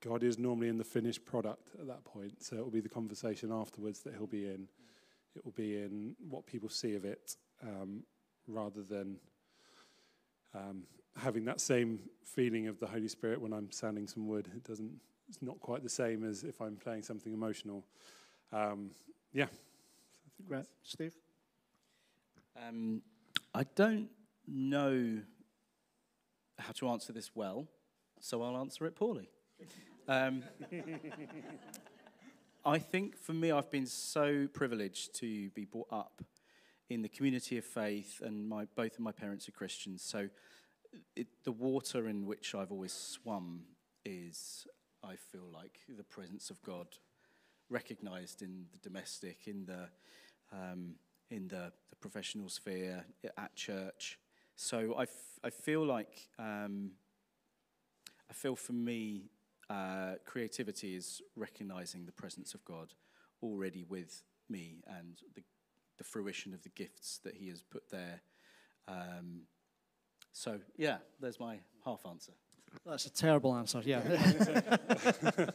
God 0.00 0.22
is 0.22 0.38
normally 0.38 0.68
in 0.68 0.78
the 0.78 0.84
finished 0.84 1.24
product 1.24 1.68
at 1.78 1.86
that 1.86 2.04
point. 2.04 2.42
So 2.42 2.56
it 2.56 2.64
will 2.64 2.70
be 2.70 2.80
the 2.80 2.88
conversation 2.88 3.52
afterwards 3.52 4.00
that 4.00 4.14
He'll 4.14 4.26
be 4.26 4.46
in. 4.46 4.68
It 5.36 5.44
will 5.44 5.52
be 5.52 5.76
in 5.76 6.16
what 6.28 6.46
people 6.46 6.68
see 6.68 6.94
of 6.94 7.04
it, 7.04 7.36
um, 7.62 8.02
rather 8.48 8.82
than 8.82 9.18
um, 10.54 10.82
having 11.16 11.44
that 11.44 11.60
same 11.60 12.00
feeling 12.24 12.66
of 12.66 12.80
the 12.80 12.86
Holy 12.86 13.08
Spirit 13.08 13.40
when 13.40 13.52
I'm 13.52 13.70
sanding 13.70 14.08
some 14.08 14.26
wood. 14.26 14.48
It 14.54 14.64
doesn't. 14.64 14.92
It's 15.28 15.42
not 15.42 15.60
quite 15.60 15.84
the 15.84 15.88
same 15.88 16.28
as 16.28 16.42
if 16.42 16.60
I'm 16.60 16.76
playing 16.76 17.04
something 17.04 17.32
emotional. 17.32 17.84
Um, 18.52 18.90
yeah. 19.32 19.46
Great, 20.48 20.64
Steve. 20.82 21.14
Um, 22.56 23.02
I 23.54 23.64
don't 23.76 24.08
know 24.48 25.20
how 26.60 26.72
to 26.72 26.88
answer 26.88 27.12
this 27.12 27.30
well, 27.34 27.66
so 28.20 28.42
I'll 28.42 28.56
answer 28.56 28.86
it 28.86 28.94
poorly. 28.94 29.28
Um, 30.08 30.44
I 32.64 32.78
think 32.78 33.16
for 33.16 33.32
me, 33.32 33.50
I've 33.50 33.70
been 33.70 33.86
so 33.86 34.46
privileged 34.52 35.14
to 35.16 35.50
be 35.50 35.64
brought 35.64 35.92
up 35.92 36.22
in 36.88 37.02
the 37.02 37.08
community 37.08 37.56
of 37.56 37.64
faith, 37.64 38.20
and 38.24 38.48
my, 38.48 38.66
both 38.74 38.94
of 38.94 39.00
my 39.00 39.12
parents 39.12 39.48
are 39.48 39.52
Christians. 39.52 40.02
So 40.02 40.28
it, 41.16 41.28
the 41.44 41.52
water 41.52 42.08
in 42.08 42.26
which 42.26 42.54
I've 42.54 42.72
always 42.72 42.92
swum 42.92 43.62
is, 44.04 44.66
I 45.02 45.14
feel 45.16 45.48
like, 45.52 45.78
the 45.88 46.02
presence 46.02 46.50
of 46.50 46.60
God 46.62 46.88
recognized 47.68 48.42
in 48.42 48.66
the 48.72 48.78
domestic, 48.78 49.46
in 49.46 49.66
the, 49.66 49.88
um, 50.52 50.96
in 51.30 51.48
the, 51.48 51.72
the 51.90 51.96
professional 52.00 52.48
sphere, 52.48 53.04
at 53.38 53.54
church. 53.54 54.18
So 54.62 54.94
I, 54.98 55.04
f- 55.04 55.38
I 55.42 55.48
feel 55.48 55.86
like, 55.86 56.28
um, 56.38 56.90
I 58.28 58.34
feel 58.34 58.54
for 58.54 58.74
me, 58.74 59.30
uh, 59.70 60.16
creativity 60.26 60.94
is 60.94 61.22
recognizing 61.34 62.04
the 62.04 62.12
presence 62.12 62.52
of 62.52 62.62
God 62.66 62.92
already 63.42 63.84
with 63.84 64.22
me 64.50 64.82
and 64.86 65.16
the, 65.34 65.40
the 65.96 66.04
fruition 66.04 66.52
of 66.52 66.62
the 66.62 66.68
gifts 66.68 67.20
that 67.24 67.36
He 67.36 67.48
has 67.48 67.62
put 67.62 67.88
there. 67.90 68.20
Um, 68.86 69.44
so, 70.34 70.58
yeah, 70.76 70.98
there's 71.20 71.40
my 71.40 71.60
half 71.86 72.04
answer. 72.06 72.32
That's 72.84 73.06
a 73.06 73.10
terrible 73.10 73.54
answer, 73.54 73.80
yeah. 73.82 74.02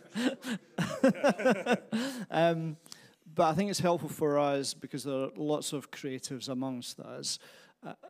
um, 2.32 2.78
but 3.36 3.50
I 3.50 3.54
think 3.54 3.70
it's 3.70 3.80
helpful 3.80 4.10
for 4.10 4.40
us 4.40 4.74
because 4.74 5.04
there 5.04 5.14
are 5.14 5.30
lots 5.36 5.74
of 5.74 5.92
creatives 5.92 6.50
amongst 6.50 7.00
us. 7.00 7.38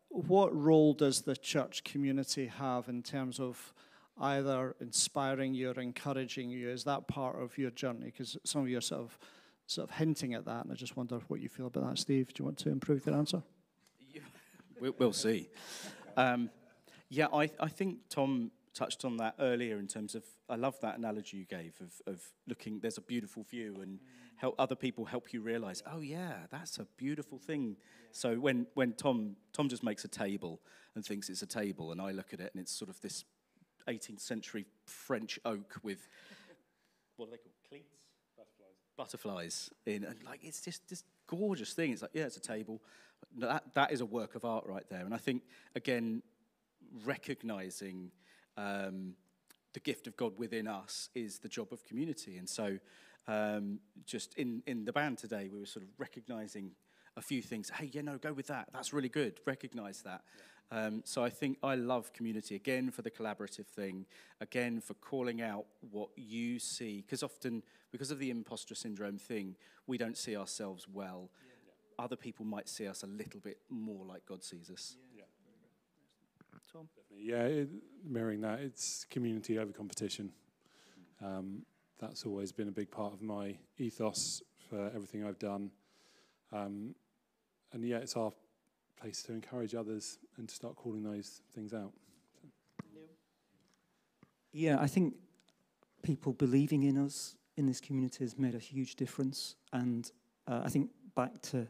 What 0.10 0.56
role 0.56 0.94
does 0.94 1.22
the 1.22 1.36
church 1.36 1.84
community 1.84 2.48
have 2.48 2.88
in 2.88 3.04
terms 3.04 3.40
of 3.40 3.74
either 4.20 4.76
inspiring 4.80 5.54
you 5.54 5.72
or 5.72 5.80
encouraging 5.80 6.50
you? 6.50 6.70
Is 6.70 6.84
that 6.86 7.08
part 7.08 7.42
of 7.42 7.58
your 7.58 7.72
journey? 7.72 8.06
Because 8.06 8.38
some 8.46 8.62
of 8.62 8.70
you 8.70 8.78
are 8.78 8.82
sort 8.82 9.02
of, 9.02 9.20
sort 9.68 9.90
of 9.90 9.96
hinting 9.96 10.34
at 10.34 10.46
that, 10.46 10.64
and 10.64 10.72
I 10.72 10.76
just 10.76 10.96
wonder 10.96 11.20
what 11.28 11.42
you 11.42 11.50
feel 11.50 11.68
about 11.68 11.90
that. 11.90 12.00
Steve, 12.00 12.34
do 12.34 12.42
you 12.42 12.46
want 12.46 12.58
to 12.60 12.70
improve 12.70 13.06
your 13.06 13.16
answer? 13.16 13.44
We'll, 15.00 15.14
see. 15.14 15.50
Um, 16.18 16.50
yeah, 17.10 17.28
I, 17.34 17.50
I 17.60 17.70
think 17.70 18.00
Tom 18.10 18.52
touched 18.74 19.06
on 19.06 19.18
that 19.18 19.36
earlier 19.40 19.78
in 19.80 19.88
terms 19.88 20.16
of 20.16 20.24
I 20.50 20.58
love 20.58 20.80
that 20.82 20.98
analogy 20.98 21.38
you 21.38 21.46
gave 21.46 21.80
of, 21.80 22.14
of 22.14 22.22
looking 22.46 22.80
there's 22.82 22.98
a 22.98 23.02
beautiful 23.02 23.44
view 23.44 23.78
and 23.82 24.00
help 24.38 24.56
other 24.60 24.76
people 24.76 25.06
help 25.06 25.34
you 25.34 25.42
realize 25.42 25.82
oh 25.92 26.02
yeah 26.02 26.34
that's 26.52 26.78
a 26.78 26.86
beautiful 26.98 27.38
thing. 27.38 27.78
So 28.12 28.36
when 28.36 28.68
when 28.74 28.94
Tom 28.94 29.36
Tom 29.54 29.70
just 29.70 29.84
makes 29.84 30.06
a 30.06 30.08
table 30.08 30.62
and 30.96 31.06
thinks 31.06 31.30
it's 31.30 31.42
a 31.42 31.48
table 31.48 31.92
and 31.92 32.02
I 32.02 32.12
look 32.12 32.34
at 32.34 32.40
it 32.40 32.52
and 32.54 32.62
it's 32.62 32.72
sort 32.72 32.90
of 32.90 33.00
this 33.02 33.24
18th 33.88 34.22
century 34.22 34.66
French 34.86 35.40
oak 35.46 35.76
with 35.84 36.08
what 37.18 37.28
are 37.28 37.32
they 37.32 37.38
called? 37.38 37.54
Cleats? 37.70 37.96
Butterflies. 38.36 38.76
Butterflies 38.98 39.70
in 39.86 40.04
and 40.04 40.24
like 40.26 40.40
it's 40.44 40.62
just 40.62 40.88
this 40.90 41.04
gorgeous 41.28 41.74
thing. 41.74 41.92
It's 41.92 42.02
like 42.02 42.12
yeah 42.14 42.26
it's 42.26 42.38
a 42.38 42.42
table. 42.42 42.82
That 43.38 43.64
that 43.74 43.92
is 43.92 44.02
a 44.02 44.06
work 44.06 44.36
of 44.36 44.46
art 44.46 44.66
right 44.68 44.88
there. 44.90 45.06
And 45.06 45.14
I 45.14 45.18
think 45.18 45.44
again 45.76 46.22
recognizing 47.04 48.12
um, 48.58 49.16
the 49.74 49.80
gift 49.80 50.08
of 50.08 50.16
God 50.16 50.38
within 50.38 50.68
us 50.68 51.10
is 51.16 51.40
the 51.40 51.50
job 51.50 51.68
of 51.72 51.84
community. 51.86 52.38
And 52.38 52.48
so, 52.48 52.80
um, 53.28 53.80
just 54.06 54.34
in, 54.36 54.62
in 54.68 54.86
the 54.86 54.94
band 54.94 55.18
today, 55.18 55.50
we 55.52 55.60
were 55.60 55.66
sort 55.66 55.84
of 55.84 55.90
recognizing 55.98 56.72
a 57.18 57.22
few 57.22 57.42
things. 57.42 57.70
Hey, 57.70 57.90
you 57.92 58.04
know, 58.04 58.18
go 58.18 58.34
with 58.34 58.48
that. 58.48 58.70
That's 58.74 58.94
really 58.94 59.10
good. 59.10 59.40
Recognize 59.46 60.02
that. 60.02 60.22
Yeah. 60.38 60.44
Um, 60.72 61.02
so 61.06 61.24
I 61.24 61.30
think 61.30 61.58
I 61.64 61.76
love 61.76 62.12
community 62.12 62.56
again 62.56 62.90
for 62.90 63.04
the 63.04 63.12
collaborative 63.12 63.68
thing, 63.68 64.06
again 64.42 64.82
for 64.82 64.96
calling 64.96 65.42
out 65.42 65.66
what 65.92 66.10
you 66.16 66.60
see, 66.60 67.02
because 67.02 67.22
often 67.22 67.62
because 67.92 68.12
of 68.12 68.20
the 68.20 68.30
imposter 68.30 68.76
syndrome 68.76 69.18
thing, 69.18 69.56
we 69.88 69.98
don't 69.98 70.18
see 70.18 70.36
ourselves 70.36 70.88
well. 70.92 71.30
Yeah. 71.46 72.04
Other 72.04 72.16
people 72.16 72.46
might 72.46 72.68
see 72.68 72.88
us 72.88 73.04
a 73.04 73.08
little 73.08 73.40
bit 73.40 73.60
more 73.70 74.06
like 74.06 74.26
God 74.26 74.44
sees 74.44 74.70
us. 74.70 74.98
Yeah. 75.16 75.24
Tom? 76.76 76.90
Definitely. 76.96 77.32
Yeah, 77.32 77.62
it, 77.62 77.70
mirroring 78.04 78.42
that, 78.42 78.60
it's 78.60 79.06
community 79.10 79.58
over 79.58 79.72
competition. 79.72 80.32
Um, 81.24 81.62
that's 82.00 82.26
always 82.26 82.52
been 82.52 82.68
a 82.68 82.72
big 82.72 82.92
part 82.92 83.14
of 83.14 83.22
my 83.22 83.58
ethos 83.78 84.42
for 84.70 84.92
everything 84.96 85.24
I've 85.26 85.40
done. 85.40 85.72
Um, 86.52 86.96
and 87.72 87.84
yeah, 87.84 87.98
it's 87.98 88.16
our 88.16 88.32
place 89.00 89.22
to 89.24 89.34
encourage 89.34 89.76
others 89.76 90.18
and 90.38 90.48
to 90.48 90.56
start 90.56 90.76
calling 90.76 91.04
those 91.04 91.42
things 91.54 91.74
out. 91.74 91.92
Yeah, 94.52 94.78
I 94.80 94.88
think 94.88 95.16
people 96.02 96.34
believing 96.34 96.84
in 96.84 96.98
us 96.98 97.36
in 97.58 97.66
this 97.66 97.82
community 97.82 98.24
has 98.24 98.38
made 98.38 98.56
a 98.56 98.60
huge 98.60 98.96
difference. 98.96 99.56
And 99.74 100.10
uh, 100.48 100.62
I 100.64 100.70
think 100.70 100.92
back 101.16 101.42
to 101.44 101.68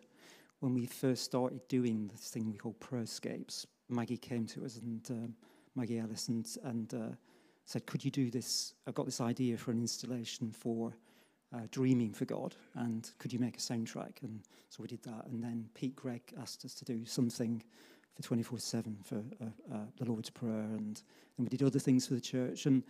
when 0.59 0.73
we 0.73 0.85
first 0.85 1.23
started 1.23 1.67
doing 1.67 2.07
this 2.07 2.29
thing 2.29 2.51
we 2.51 2.57
call 2.57 2.75
Prayerscapes, 2.79 3.65
Maggie 3.89 4.17
came 4.17 4.45
to 4.47 4.65
us 4.65 4.77
and 4.77 5.01
um, 5.09 5.35
Maggie 5.75 5.99
Ellis 5.99 6.27
and, 6.27 6.47
and 6.63 6.93
uh, 6.93 7.15
said, 7.65 7.85
Could 7.85 8.03
you 8.05 8.11
do 8.11 8.29
this? 8.29 8.73
I've 8.87 8.95
got 8.95 9.05
this 9.05 9.21
idea 9.21 9.57
for 9.57 9.71
an 9.71 9.79
installation 9.79 10.51
for 10.51 10.93
uh, 11.53 11.61
Dreaming 11.71 12.13
for 12.13 12.25
God, 12.25 12.55
and 12.75 13.09
could 13.19 13.31
you 13.31 13.39
make 13.39 13.57
a 13.57 13.59
soundtrack? 13.59 14.23
And 14.23 14.41
so 14.69 14.81
we 14.81 14.87
did 14.87 15.03
that. 15.03 15.25
And 15.27 15.43
then 15.43 15.69
Pete 15.73 15.95
Greig 15.95 16.33
asked 16.39 16.65
us 16.65 16.73
to 16.75 16.85
do 16.85 17.05
something 17.05 17.63
for 18.15 18.23
24 18.23 18.59
7 18.59 18.97
for 19.03 19.15
uh, 19.15 19.73
uh, 19.73 19.79
the 19.97 20.05
Lord's 20.05 20.29
Prayer, 20.29 20.51
and 20.51 21.01
then 21.37 21.45
we 21.45 21.49
did 21.49 21.63
other 21.63 21.79
things 21.79 22.07
for 22.07 22.13
the 22.13 22.21
church. 22.21 22.65
And 22.65 22.83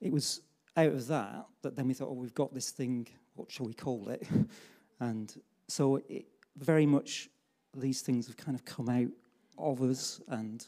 it 0.00 0.12
was 0.12 0.40
out 0.76 0.92
of 0.92 1.06
that 1.08 1.46
that 1.62 1.76
then 1.76 1.88
we 1.88 1.94
thought, 1.94 2.08
oh, 2.08 2.14
we've 2.14 2.34
got 2.34 2.54
this 2.54 2.70
thing, 2.70 3.06
what 3.34 3.50
shall 3.50 3.66
we 3.66 3.74
call 3.74 4.08
it? 4.08 4.26
and 5.00 5.34
so 5.68 5.96
it, 6.08 6.26
very 6.56 6.86
much 6.86 7.28
these 7.76 8.00
things 8.00 8.26
have 8.26 8.36
kind 8.36 8.56
of 8.56 8.64
come 8.64 8.88
out 8.88 9.10
of 9.58 9.82
us. 9.82 10.20
And 10.28 10.64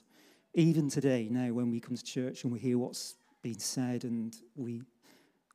even 0.55 0.89
today, 0.89 1.29
now, 1.31 1.53
when 1.53 1.71
we 1.71 1.81
come 1.81 1.97
to 1.97 2.05
church 2.05 2.45
and 2.45 2.53
we 2.53 2.59
hear 2.59 2.79
what's 2.79 3.17
being 3.43 3.59
said 3.59 4.05
and 4.05 4.37
we, 4.57 4.83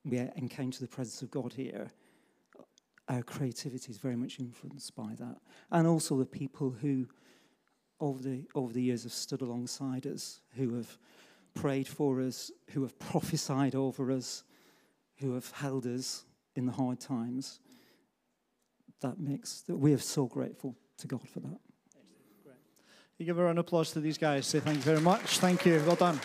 we 0.06 0.20
encounter 0.36 0.80
the 0.80 0.88
presence 0.88 1.22
of 1.22 1.32
God 1.32 1.54
here, 1.54 1.88
our 3.10 3.24
creativity 3.24 3.90
is 3.90 3.98
very 3.98 4.16
much 4.16 4.40
influenced 4.40 4.96
by 4.96 5.16
that. 5.18 5.38
And 5.72 5.88
also 5.88 6.18
the 6.18 6.26
people 6.26 6.76
who, 6.82 7.08
over 8.00 8.22
the, 8.22 8.46
over 8.54 8.74
the 8.74 8.82
years, 8.82 9.04
have 9.04 9.14
stood 9.14 9.42
alongside 9.42 10.06
us, 10.06 10.42
who 10.56 10.76
have 10.76 10.98
prayed 11.54 11.88
for 11.88 12.22
us, 12.22 12.52
who 12.72 12.82
have 12.82 13.00
prophesied 13.00 13.76
over 13.76 14.12
us, 14.12 14.44
who 15.18 15.34
have 15.34 15.50
held 15.52 15.88
us 15.88 16.26
in 16.56 16.66
the 16.66 16.72
hard 16.72 17.00
times. 17.00 17.60
That 19.02 19.20
makes 19.20 19.62
that 19.62 19.78
we 19.78 19.94
are 19.94 20.00
so 20.00 20.26
grateful 20.26 20.76
to 20.98 21.08
God 21.08 21.28
for 21.30 21.40
that. 21.42 21.60
You 23.18 23.26
give 23.26 23.40
a 23.40 23.44
round 23.44 23.58
of 23.58 23.66
applause 23.66 23.92
to 23.94 24.00
these 24.00 24.18
guys. 24.18 24.46
Say 24.46 24.60
thank 24.60 24.78
you 24.78 24.84
very 24.84 25.02
much. 25.02 25.40
Thank 25.40 25.66
you. 25.66 25.82
Well 25.88 25.96
done. 25.96 26.20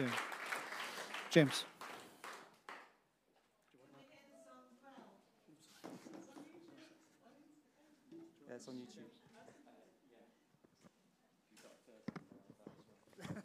Okay. 0.00 0.10
James. 1.30 1.64
Yeah, 8.48 8.54
it's 8.56 8.66
on 8.66 8.74
YouTube. 8.74 9.04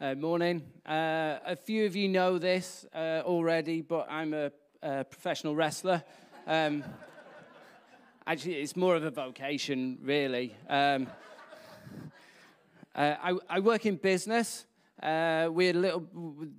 Uh, 0.00 0.14
morning. 0.14 0.62
Uh, 0.86 1.38
a 1.44 1.56
few 1.56 1.84
of 1.84 1.96
you 1.96 2.08
know 2.08 2.38
this 2.38 2.86
uh, 2.94 3.22
already, 3.24 3.82
but 3.82 4.06
I'm 4.08 4.32
a, 4.32 4.52
a 4.80 5.02
professional 5.02 5.56
wrestler. 5.56 6.04
Um, 6.46 6.84
actually, 8.28 8.56
it's 8.56 8.76
more 8.76 8.94
of 8.94 9.04
a 9.04 9.10
vocation, 9.10 9.98
really. 10.02 10.54
Um, 10.68 11.06
uh, 12.94 13.14
I, 13.22 13.34
I, 13.48 13.60
work 13.60 13.86
in 13.86 13.96
business. 13.96 14.66
Uh, 15.02 15.48
we're 15.50 15.70
a 15.70 15.78
little. 15.78 16.04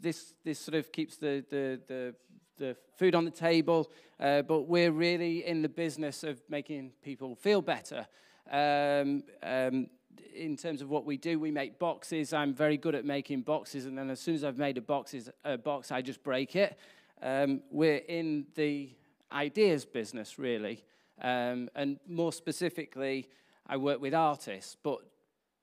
This 0.01 0.33
this 0.43 0.59
sort 0.59 0.75
of 0.75 0.91
keeps 0.91 1.17
the 1.17 1.45
the 1.49 1.79
the, 1.87 2.15
the 2.57 2.77
food 2.97 3.13
on 3.13 3.23
the 3.23 3.31
table, 3.31 3.91
uh, 4.19 4.41
but 4.41 4.61
we're 4.61 4.91
really 4.91 5.45
in 5.45 5.61
the 5.61 5.69
business 5.69 6.23
of 6.23 6.41
making 6.49 6.91
people 7.03 7.35
feel 7.35 7.61
better. 7.61 8.07
Um, 8.51 9.23
um 9.43 9.87
in 10.35 10.55
terms 10.55 10.81
of 10.81 10.89
what 10.89 11.05
we 11.05 11.17
do, 11.17 11.39
we 11.39 11.51
make 11.51 11.79
boxes. 11.79 12.33
I'm 12.33 12.53
very 12.53 12.77
good 12.77 12.95
at 12.95 13.05
making 13.05 13.41
boxes, 13.41 13.85
and 13.85 13.97
then 13.97 14.09
as 14.09 14.19
soon 14.19 14.35
as 14.35 14.43
I've 14.43 14.57
made 14.57 14.77
a, 14.77 14.81
boxes, 14.81 15.29
a 15.43 15.57
box, 15.57 15.91
I 15.91 16.01
just 16.01 16.23
break 16.23 16.55
it. 16.55 16.77
Um, 17.21 17.61
we're 17.71 17.97
in 18.07 18.45
the 18.55 18.89
ideas 19.31 19.85
business, 19.85 20.39
really. 20.39 20.83
Um, 21.21 21.69
and 21.75 21.99
more 22.07 22.31
specifically, 22.31 23.29
I 23.67 23.77
work 23.77 24.01
with 24.01 24.13
artists, 24.13 24.75
but 24.81 24.99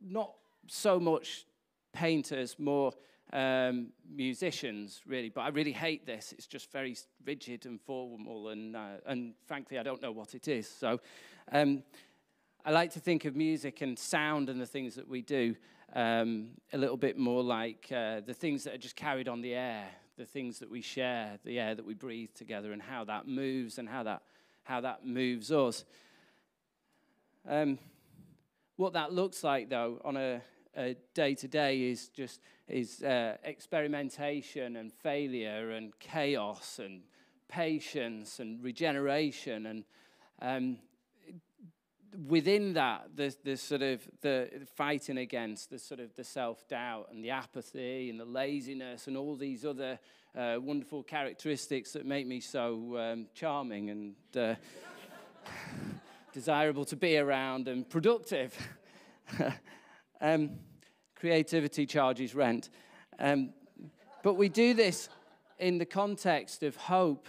not 0.01 0.33
so 0.66 1.01
much 1.01 1.47
painters, 1.92 2.57
more 2.59 2.92
um, 3.33 3.88
musicians, 4.09 5.01
really. 5.07 5.31
But 5.31 5.42
I 5.42 5.49
really 5.49 5.73
hate 5.73 6.07
this. 6.07 6.33
It's 6.33 6.47
just 6.47 6.71
very 6.71 6.97
rigid 7.25 7.66
and 7.66 7.81
formal, 7.81 8.49
and, 8.49 8.77
uh, 8.77 8.97
and 9.07 9.35
frankly, 9.47 9.79
I 9.79 9.83
don't 9.83 10.03
know 10.03 10.12
what 10.12 10.35
it 10.35 10.49
is. 10.49 10.69
So, 10.69 11.01
um, 11.53 11.83
I 12.64 12.71
like 12.71 12.92
to 12.95 13.01
think 13.01 13.25
of 13.25 13.37
music 13.37 13.81
and 13.81 13.97
sound 13.99 14.49
and 14.49 14.61
the 14.61 14.66
things 14.66 14.97
that 14.97 15.09
we 15.09 15.23
do 15.23 15.55
um, 15.95 16.49
a 16.73 16.79
little 16.79 16.97
bit 16.97 17.16
more 17.16 17.42
like 17.42 17.90
uh, 17.95 18.21
the 18.27 18.35
things 18.35 18.64
that 18.64 18.75
are 18.75 18.79
just 18.79 18.97
carried 18.97 19.29
on 19.29 19.40
the 19.40 19.55
air, 19.55 19.87
the 20.16 20.27
things 20.27 20.59
that 20.59 20.71
we 20.71 20.81
share, 20.81 21.38
the 21.45 21.59
air 21.59 21.75
that 21.75 21.85
we 21.85 21.95
breathe 21.95 22.31
together, 22.35 22.73
and 22.73 22.83
how 22.83 23.05
that 23.05 23.29
moves 23.29 23.79
and 23.79 23.88
how 23.88 24.03
that, 24.03 24.23
how 24.66 24.81
that 24.81 25.07
moves 25.07 25.52
us. 25.52 25.85
Um, 27.48 27.79
what 28.76 28.92
that 28.92 29.12
looks 29.12 29.42
like, 29.42 29.70
though, 29.70 30.00
on 30.05 30.16
a, 30.16 30.42
day 31.14 31.35
to 31.35 31.48
day 31.48 31.85
is 31.85 32.09
just 32.09 32.42
is 32.68 33.02
uh, 33.02 33.38
experimentation 33.44 34.76
and 34.76 34.92
failure 34.92 35.70
and 35.70 35.98
chaos 35.98 36.79
and 36.79 37.00
patience 37.48 38.40
and 38.40 38.62
regeneration 38.62 39.64
and 39.64 39.85
um, 40.42 40.76
within 42.26 42.74
that, 42.74 43.09
there's, 43.14 43.37
there's 43.44 43.62
sort 43.62 43.83
of 43.83 44.07
the 44.20 44.48
fighting 44.74 45.18
against 45.18 45.70
the 45.70 45.79
sort 45.79 46.00
of 46.00 46.14
the 46.14 46.24
self-doubt 46.24 47.09
and 47.11 47.24
the 47.24 47.31
apathy 47.31 48.11
and 48.11 48.18
the 48.18 48.24
laziness 48.24 49.07
and 49.07 49.16
all 49.16 49.37
these 49.37 49.64
other 49.64 49.98
uh, 50.37 50.59
wonderful 50.61 51.03
characteristics 51.03 51.92
that 51.92 52.05
make 52.05 52.27
me 52.27 52.40
so 52.40 52.99
um, 52.99 53.27
charming 53.35 53.90
and 53.90 54.14
uh, 54.37 54.55
desirable 56.33 56.85
to 56.85 56.96
be 56.96 57.16
around 57.16 57.68
and 57.68 57.88
productive. 57.88 58.55
um, 60.20 60.51
creativity 61.14 61.87
charges 61.87 62.35
rent. 62.35 62.68
Um, 63.18 63.55
but 64.22 64.35
we 64.35 64.49
do 64.49 64.75
this 64.75 65.09
in 65.59 65.79
the 65.79 65.87
context 65.87 66.62
of 66.62 66.77
hope 66.77 67.29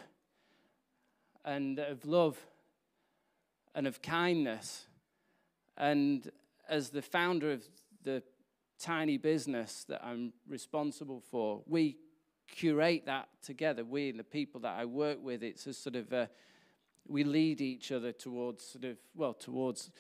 and 1.45 1.79
of 1.79 2.03
love 2.05 2.37
and 3.73 3.87
of 3.87 4.01
kindness. 4.01 4.85
And 5.77 6.29
as 6.67 6.89
the 6.89 7.01
founder 7.01 7.53
of 7.53 7.63
the 8.03 8.21
tiny 8.79 9.17
business 9.17 9.85
that 9.87 10.03
I'm 10.03 10.33
responsible 10.49 11.23
for, 11.31 11.63
we 11.65 11.95
curate 12.47 13.05
that 13.05 13.29
together. 13.43 13.83
We 13.83 14.09
and 14.09 14.19
the 14.19 14.23
people 14.23 14.61
that 14.61 14.77
I 14.79 14.85
work 14.85 15.19
with, 15.21 15.43
it's 15.43 15.67
a 15.67 15.73
sort 15.73 15.95
of 15.95 16.11
a, 16.13 16.29
we 17.07 17.23
lead 17.23 17.61
each 17.61 17.91
other 17.91 18.11
towards 18.11 18.63
sort 18.63 18.85
of 18.85 18.97
well 19.15 19.33
towards 19.33 19.91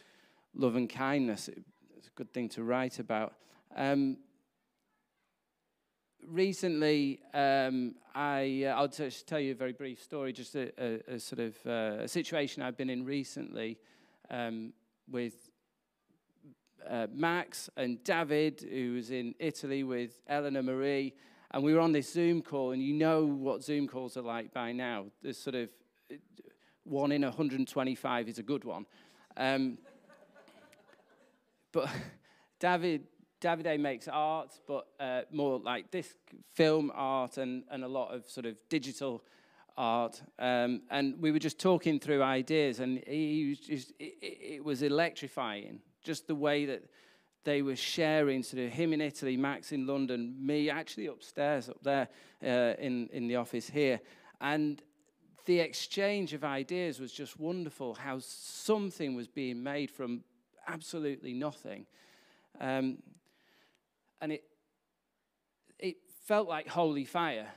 love 0.53 0.75
and 0.75 0.89
kindness. 0.89 1.49
It's 1.97 2.07
a 2.07 2.11
good 2.15 2.33
thing 2.33 2.49
to 2.49 2.63
write 2.63 2.99
about. 2.99 3.33
Um, 3.75 4.17
recently, 6.27 7.19
um, 7.33 7.95
I, 8.13 8.65
uh, 8.65 8.79
I'll 8.79 8.87
just 8.87 9.27
tell 9.27 9.39
you 9.39 9.51
a 9.51 9.55
very 9.55 9.73
brief 9.73 10.01
story, 10.01 10.33
just 10.33 10.55
a, 10.55 10.71
a, 10.81 11.15
a 11.15 11.19
sort 11.19 11.39
of 11.39 11.55
uh, 11.65 12.03
a 12.03 12.07
situation 12.07 12.63
I've 12.63 12.77
been 12.77 12.89
in 12.89 13.05
recently 13.05 13.77
um, 14.29 14.73
with 15.09 15.49
uh, 16.89 17.07
Max 17.13 17.69
and 17.77 18.03
David, 18.03 18.61
who 18.61 18.93
was 18.93 19.11
in 19.11 19.35
Italy 19.39 19.83
with 19.83 20.19
Eleanor 20.27 20.63
Marie, 20.63 21.13
and 21.51 21.63
we 21.63 21.73
were 21.73 21.79
on 21.79 21.91
this 21.91 22.11
Zoom 22.11 22.41
call, 22.41 22.71
and 22.71 22.81
you 22.81 22.93
know 22.93 23.25
what 23.25 23.63
Zoom 23.63 23.87
calls 23.87 24.17
are 24.17 24.21
like 24.21 24.53
by 24.53 24.71
now. 24.71 25.05
There's 25.21 25.37
sort 25.37 25.55
of 25.55 25.69
one 26.83 27.11
in 27.11 27.21
125 27.21 28.29
is 28.29 28.39
a 28.39 28.43
good 28.43 28.63
one. 28.63 28.85
Um, 29.35 29.77
but 31.71 31.89
David 32.59 33.03
Davide 33.41 33.79
makes 33.79 34.07
art, 34.07 34.59
but 34.67 34.87
uh, 34.99 35.21
more 35.31 35.59
like 35.59 35.91
this 35.91 36.15
film 36.53 36.91
art 36.93 37.37
and, 37.37 37.63
and 37.69 37.83
a 37.83 37.87
lot 37.87 38.13
of 38.13 38.29
sort 38.29 38.45
of 38.45 38.55
digital 38.69 39.23
art. 39.77 40.21
Um, 40.39 40.81
and 40.89 41.21
we 41.21 41.31
were 41.31 41.39
just 41.39 41.59
talking 41.59 41.99
through 41.99 42.23
ideas, 42.23 42.79
and 42.79 43.03
he 43.05 43.49
was 43.49 43.59
just, 43.59 43.93
it, 43.99 44.15
it, 44.21 44.63
was 44.63 44.81
electrifying, 44.81 45.79
just 46.03 46.27
the 46.27 46.35
way 46.35 46.65
that 46.65 46.83
they 47.47 47.61
were 47.61 47.77
sharing, 47.77 48.43
sort 48.43 48.61
of 48.61 48.73
him 48.73 48.91
in 48.91 48.99
Italy, 48.99 49.37
Max 49.37 49.71
in 49.71 49.87
London, 49.87 50.35
me 50.37 50.69
actually 50.69 51.05
upstairs, 51.05 51.69
up 51.69 51.81
there 51.81 52.09
uh, 52.43 52.75
in, 52.77 53.07
in 53.13 53.29
the 53.29 53.37
office 53.37 53.69
here. 53.69 54.01
And 54.41 54.81
the 55.45 55.61
exchange 55.61 56.33
of 56.33 56.43
ideas 56.43 56.99
was 56.99 57.13
just 57.13 57.39
wonderful, 57.39 57.93
how 57.93 58.19
something 58.19 59.15
was 59.15 59.29
being 59.29 59.63
made 59.63 59.89
from 59.89 60.25
absolutely 60.67 61.33
nothing. 61.33 61.85
Um, 62.59 62.97
and 64.19 64.33
it, 64.33 64.43
it 65.79 65.95
felt 66.25 66.49
like 66.49 66.67
holy 66.67 67.05
fire. 67.05 67.47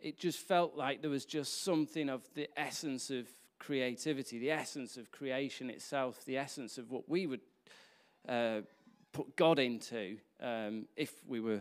It 0.00 0.18
just 0.18 0.38
felt 0.38 0.74
like 0.74 1.02
there 1.02 1.10
was 1.10 1.26
just 1.26 1.62
something 1.62 2.08
of 2.08 2.22
the 2.34 2.48
essence 2.56 3.10
of 3.10 3.28
creativity, 3.58 4.38
the 4.38 4.52
essence 4.52 4.96
of 4.96 5.12
creation 5.12 5.68
itself, 5.68 6.24
the 6.24 6.38
essence 6.38 6.78
of 6.78 6.90
what 6.90 7.10
we 7.10 7.26
would 7.26 7.40
uh, 8.26 8.62
put 9.14 9.36
God 9.36 9.58
into 9.58 10.18
um, 10.42 10.86
if 10.96 11.12
we 11.26 11.40
were 11.40 11.60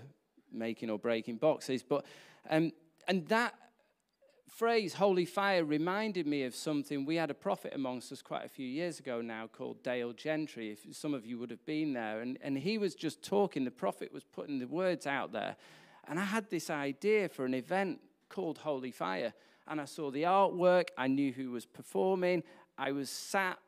making 0.51 0.89
or 0.89 0.99
breaking 0.99 1.37
boxes. 1.37 1.83
But 1.83 2.05
um, 2.49 2.73
and 3.07 3.25
that 3.27 3.53
phrase 4.49 4.95
"holy 4.95 5.25
fire" 5.25 5.63
reminded 5.63 6.27
me 6.27 6.43
of 6.43 6.55
something. 6.55 7.05
We 7.05 7.15
had 7.15 7.29
a 7.29 7.35
prophet 7.35 7.71
amongst 7.73 8.11
us 8.11 8.21
quite 8.21 8.43
a 8.43 8.49
few 8.49 8.67
years 8.67 8.99
ago 8.99 9.21
now 9.21 9.47
called 9.47 9.81
Dale 9.83 10.11
Gentry. 10.11 10.71
If 10.71 10.95
some 10.95 11.13
of 11.13 11.25
you 11.25 11.37
would 11.37 11.51
have 11.51 11.65
been 11.65 11.93
there, 11.93 12.19
and 12.19 12.37
and 12.41 12.57
he 12.57 12.77
was 12.77 12.95
just 12.95 13.23
talking. 13.23 13.63
The 13.63 13.71
prophet 13.71 14.11
was 14.11 14.23
putting 14.25 14.59
the 14.59 14.67
words 14.67 15.07
out 15.07 15.31
there, 15.31 15.55
and 16.07 16.19
I 16.19 16.25
had 16.25 16.49
this 16.49 16.69
idea 16.69 17.29
for 17.29 17.45
an 17.45 17.53
event 17.53 17.99
called 18.27 18.57
Holy 18.57 18.91
Fire. 18.91 19.33
And 19.65 19.79
I 19.79 19.85
saw 19.85 20.11
the 20.11 20.23
artwork. 20.23 20.89
I 20.97 21.07
knew 21.07 21.31
who 21.31 21.51
was 21.51 21.65
performing. 21.65 22.43
I 22.77 22.91
was 22.91 23.09
sat 23.09 23.59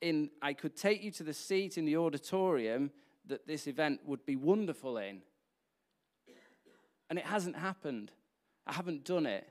in. 0.00 0.30
I 0.40 0.52
could 0.52 0.76
take 0.76 1.02
you 1.02 1.10
to 1.10 1.24
the 1.24 1.34
seat 1.34 1.76
in 1.76 1.86
the 1.86 1.96
auditorium 1.96 2.92
that 3.26 3.46
this 3.46 3.66
event 3.66 4.00
would 4.06 4.24
be 4.26 4.36
wonderful 4.36 4.98
in. 4.98 5.22
And 7.08 7.18
it 7.18 7.24
hasn't 7.24 7.56
happened. 7.56 8.12
I 8.66 8.72
haven't 8.72 9.04
done 9.04 9.26
it. 9.26 9.48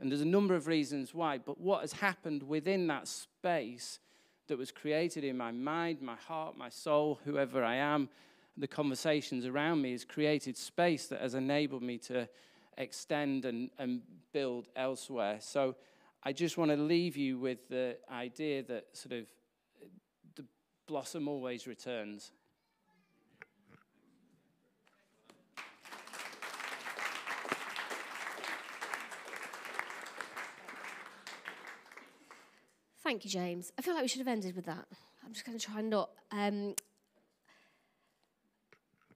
And 0.00 0.10
there's 0.10 0.20
a 0.20 0.26
number 0.26 0.54
of 0.54 0.66
reasons 0.66 1.14
why. 1.14 1.38
But 1.38 1.60
what 1.60 1.82
has 1.82 1.92
happened 1.92 2.42
within 2.42 2.86
that 2.88 3.08
space 3.08 4.00
that 4.48 4.58
was 4.58 4.70
created 4.70 5.24
in 5.24 5.36
my 5.36 5.52
mind, 5.52 6.02
my 6.02 6.16
heart, 6.16 6.56
my 6.56 6.68
soul, 6.68 7.20
whoever 7.24 7.62
I 7.64 7.76
am, 7.76 8.08
the 8.56 8.66
conversations 8.66 9.46
around 9.46 9.80
me 9.80 9.92
has 9.92 10.04
created 10.04 10.56
space 10.56 11.06
that 11.06 11.20
has 11.20 11.34
enabled 11.34 11.82
me 11.82 11.98
to 11.98 12.28
extend 12.76 13.44
and, 13.44 13.70
and 13.78 14.02
build 14.32 14.68
elsewhere. 14.76 15.38
So 15.40 15.76
I 16.22 16.32
just 16.32 16.58
want 16.58 16.70
to 16.70 16.76
leave 16.76 17.16
you 17.16 17.38
with 17.38 17.68
the 17.68 17.96
idea 18.10 18.62
that 18.64 18.86
sort 18.92 19.12
of 19.12 19.26
the 20.36 20.44
blossom 20.86 21.28
always 21.28 21.66
returns. 21.66 22.32
Thank 33.02 33.24
you, 33.24 33.30
James. 33.30 33.72
I 33.76 33.82
feel 33.82 33.94
like 33.94 34.02
we 34.02 34.08
should 34.08 34.20
have 34.20 34.28
ended 34.28 34.54
with 34.54 34.66
that. 34.66 34.86
I'm 35.24 35.32
just 35.32 35.44
going 35.44 35.58
to 35.58 35.64
try 35.64 35.80
and 35.80 35.90
not. 35.90 36.10
Um, 36.30 36.74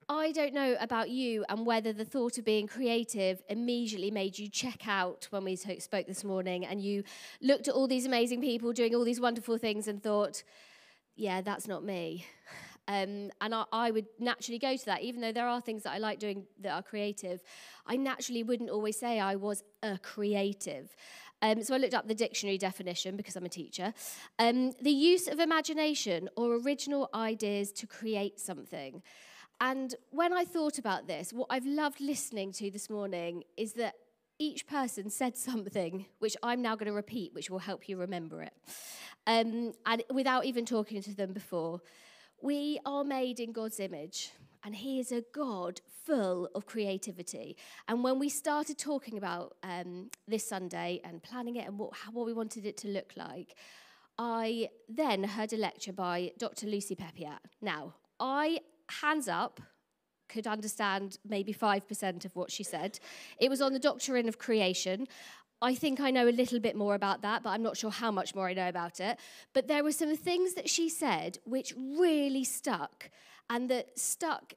I 0.09 0.33
don't 0.33 0.55
know 0.55 0.77
about 0.81 1.09
you 1.11 1.45
and 1.49 1.65
whether 1.65 1.93
the 1.93 2.05
thought 2.05 2.37
of 2.37 2.45
being 2.45 2.67
creative 2.67 3.43
immediately 3.49 4.11
made 4.11 4.39
you 4.39 4.49
check 4.49 4.89
out 4.89 5.29
when 5.31 5.45
we 5.45 5.55
spoke 5.57 6.07
this 6.07 6.25
morning 6.25 6.65
and 6.65 6.81
you 6.81 7.05
looked 7.41 7.69
at 7.69 7.75
all 7.75 7.87
these 7.87 8.07
amazing 8.07 8.41
people 8.41 8.73
doing 8.73 8.95
all 8.95 9.05
these 9.05 9.21
wonderful 9.21 9.57
things 9.57 9.87
and 9.87 10.03
thought, 10.03 10.43
yeah, 11.15 11.41
that's 11.41 11.69
not 11.69 11.85
me. 11.85 12.27
Um, 12.89 13.31
and 13.41 13.53
I, 13.53 13.65
I, 13.73 13.91
would 13.91 14.07
naturally 14.21 14.61
go 14.61 14.77
to 14.77 14.85
that, 14.85 15.03
even 15.03 15.21
though 15.21 15.33
there 15.33 15.49
are 15.49 15.61
things 15.61 15.83
that 15.83 15.91
I 15.91 15.99
like 15.99 16.21
doing 16.21 16.45
that 16.61 16.71
are 16.71 16.83
creative. 16.83 17.43
I 17.85 17.97
naturally 17.97 18.45
wouldn't 18.45 18.71
always 18.71 18.97
say 18.97 19.19
I 19.19 19.35
was 19.35 19.65
a 19.83 19.99
creative. 19.99 20.95
Um, 21.43 21.63
so 21.63 21.75
I 21.75 21.79
looked 21.79 21.95
up 21.95 22.09
the 22.09 22.15
dictionary 22.15 22.59
definition 22.59 23.17
because 23.17 23.37
I'm 23.37 23.45
a 23.45 23.51
teacher. 23.51 23.93
Um, 24.39 24.73
the 24.81 24.91
use 24.91 25.29
of 25.29 25.39
imagination 25.39 26.29
or 26.37 26.57
original 26.57 27.11
ideas 27.15 27.73
to 27.73 27.87
create 27.87 28.41
something. 28.41 29.03
And 29.61 29.95
when 30.11 30.33
I 30.33 30.45
thought 30.45 30.79
about 30.79 31.07
this, 31.07 31.33
what 31.33 31.47
I've 31.51 31.67
loved 31.67 32.01
listening 32.01 32.53
to 32.53 32.71
this 32.71 32.91
morning 32.91 33.45
is 33.57 33.75
that 33.75 33.95
each 34.39 34.67
person 34.67 35.11
said 35.11 35.37
something 35.49 36.07
which 36.19 36.37
I'm 36.43 36.63
now 36.63 36.77
going 36.77 36.87
to 36.87 36.93
repeat, 36.93 37.35
which 37.35 37.51
will 37.51 37.59
help 37.59 37.89
you 37.89 37.97
remember 37.97 38.43
it. 38.43 38.53
Um, 39.27 39.73
and 39.85 40.03
without 40.13 40.45
even 40.45 40.65
talking 40.65 41.03
to 41.03 41.15
them 41.15 41.33
before, 41.33 41.81
we 42.43 42.79
are 42.85 43.03
made 43.03 43.41
in 43.41 43.53
God's 43.53 43.81
image, 43.81 44.31
and 44.67 44.75
He 44.75 44.99
is 44.99 45.13
a 45.13 45.23
God 45.33 45.81
full 46.05 46.51
of 46.57 46.67
creativity. 46.67 47.57
And 47.87 48.03
when 48.03 48.19
we 48.19 48.29
started 48.29 48.77
talking 48.77 49.17
about 49.17 49.55
um, 49.63 50.11
this 50.27 50.47
Sunday 50.47 51.01
and 51.05 51.23
planning 51.23 51.55
it 51.57 51.69
and 51.69 51.79
what, 51.79 51.95
how, 51.95 52.11
what 52.11 52.27
we 52.27 52.33
wanted 52.33 52.67
it 52.67 52.77
to 52.79 52.89
look 52.89 53.13
like, 53.17 53.55
I 54.19 54.71
then 54.89 55.23
heard 55.23 55.53
a 55.53 55.57
lecture 55.57 55.93
by 55.93 56.33
Dr. 56.37 56.67
Lucy 56.67 56.97
Peppiatt. 56.97 57.41
Now, 57.63 57.95
I 58.19 58.59
hands 58.89 59.29
up, 59.29 59.61
could 60.29 60.49
understand 60.49 61.19
maybe 61.25 61.55
5% 61.55 62.25
of 62.25 62.35
what 62.35 62.51
she 62.51 62.65
said. 62.65 62.99
It 63.39 63.49
was 63.49 63.63
on 63.63 63.73
the 63.73 63.79
doctrine 63.79 64.29
of 64.29 64.39
creation. 64.39 65.07
I 65.63 65.75
think 65.75 66.01
I 66.01 66.11
know 66.11 66.29
a 66.29 66.31
little 66.31 66.61
bit 66.61 66.77
more 66.77 66.95
about 66.95 67.23
that, 67.23 67.43
but 67.43 67.51
I'm 67.51 67.63
not 67.63 67.77
sure 67.77 67.91
how 67.91 68.11
much 68.11 68.35
more 68.35 68.49
I 68.49 68.55
know 68.55 68.69
about 68.69 69.01
it. 69.01 69.19
But 69.55 69.69
there 69.69 69.83
were 69.83 69.93
some 69.93 70.15
things 70.17 70.55
that 70.55 70.69
she 70.69 70.89
said 70.89 71.39
which 71.45 71.73
really 71.77 72.45
stuck, 72.45 73.11
and 73.49 73.71
that 73.71 73.99
stuck 73.99 74.55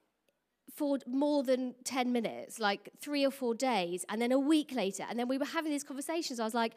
for 0.75 0.97
more 1.07 1.43
than 1.43 1.75
10 1.83 2.11
minutes, 2.11 2.59
like 2.59 2.89
three 3.01 3.25
or 3.25 3.31
four 3.31 3.53
days, 3.53 4.05
and 4.09 4.21
then 4.21 4.31
a 4.31 4.39
week 4.39 4.73
later. 4.73 5.05
And 5.09 5.17
then 5.17 5.27
we 5.27 5.37
were 5.37 5.45
having 5.45 5.71
these 5.71 5.83
conversations. 5.83 6.39
I 6.39 6.45
was 6.45 6.53
like, 6.53 6.73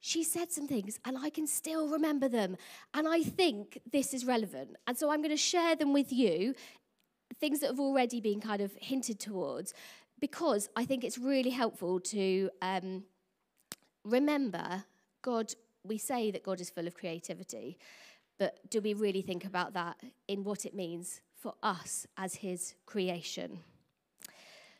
she 0.00 0.22
said 0.22 0.52
some 0.52 0.68
things 0.68 0.98
and 1.06 1.16
I 1.16 1.30
can 1.30 1.46
still 1.46 1.88
remember 1.88 2.28
them. 2.28 2.58
And 2.92 3.08
I 3.08 3.22
think 3.22 3.80
this 3.90 4.12
is 4.12 4.26
relevant. 4.26 4.76
And 4.86 4.98
so 4.98 5.10
I'm 5.10 5.20
going 5.20 5.30
to 5.30 5.36
share 5.36 5.76
them 5.76 5.94
with 5.94 6.12
you 6.12 6.54
things 7.40 7.60
that 7.60 7.68
have 7.68 7.80
already 7.80 8.20
been 8.20 8.40
kind 8.40 8.60
of 8.60 8.72
hinted 8.80 9.18
towards, 9.18 9.72
because 10.20 10.68
I 10.76 10.84
think 10.84 11.04
it's 11.04 11.18
really 11.18 11.50
helpful 11.50 12.00
to 12.00 12.50
um, 12.60 13.04
remember 14.04 14.84
God. 15.22 15.52
We 15.86 15.98
say 15.98 16.30
that 16.30 16.42
God 16.42 16.60
is 16.60 16.70
full 16.70 16.86
of 16.86 16.94
creativity, 16.94 17.76
but 18.38 18.70
do 18.70 18.80
we 18.80 18.94
really 18.94 19.20
think 19.20 19.44
about 19.44 19.74
that 19.74 19.96
in 20.28 20.42
what 20.42 20.64
it 20.64 20.74
means 20.74 21.20
for 21.34 21.54
us 21.62 22.06
as 22.16 22.36
His 22.36 22.74
creation? 22.86 23.60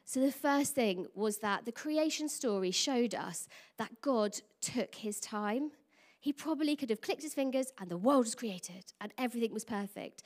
So, 0.07 0.21
the 0.21 0.33
first 0.33 0.75
thing 0.75 1.07
was 1.15 1.39
that 1.39 1.65
the 1.65 1.73
creation 1.73 2.29
story 2.29 2.71
showed 2.71 3.15
us 3.15 3.49
that 3.79 4.03
God 4.03 4.39
took 4.61 4.95
his 4.97 5.19
time. 5.19 5.71
He 6.21 6.33
probably 6.33 6.77
could 6.77 6.91
have 6.91 7.01
clicked 7.01 7.23
his 7.23 7.35
fingers 7.35 7.73
and 7.79 7.91
the 7.91 7.97
world 7.97 8.27
was 8.27 8.35
created 8.35 8.93
and 9.01 9.13
everything 9.17 9.53
was 9.53 9.65
perfect. 9.65 10.23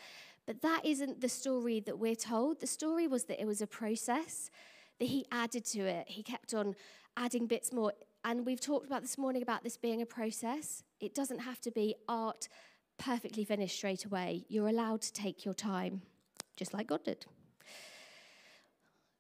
But 0.47 0.63
that 0.63 0.85
isn't 0.85 1.21
the 1.21 1.29
story 1.29 1.81
that 1.81 1.99
we're 1.99 2.17
told. 2.17 2.61
The 2.61 2.67
story 2.67 3.07
was 3.07 3.25
that 3.25 3.41
it 3.41 3.47
was 3.47 3.63
a 3.63 3.67
process, 3.67 4.51
that 4.99 5.07
he 5.07 5.27
added 5.31 5.65
to 5.67 5.81
it. 5.81 6.09
He 6.09 6.23
kept 6.23 6.55
on 6.55 6.75
adding 7.17 7.47
bits 7.47 7.73
more. 7.73 7.93
And 8.25 8.45
we've 8.45 8.61
talked 8.61 8.87
about 8.87 9.03
this 9.03 9.17
morning 9.17 9.43
about 9.43 9.65
this 9.65 9.77
being 9.77 10.03
a 10.03 10.07
process. 10.07 10.83
It 11.01 11.15
doesn't 11.15 11.41
have 11.41 11.61
to 11.63 11.71
be 11.71 11.95
art 12.09 12.49
perfectly 12.99 13.45
finished 13.45 13.77
straight 13.77 14.05
away. 14.05 14.45
You're 14.49 14.69
allowed 14.69 15.03
to 15.03 15.13
take 15.13 15.45
your 15.45 15.55
time, 15.55 16.03
just 16.57 16.75
like 16.75 16.89
God 16.89 17.05
did. 17.05 17.27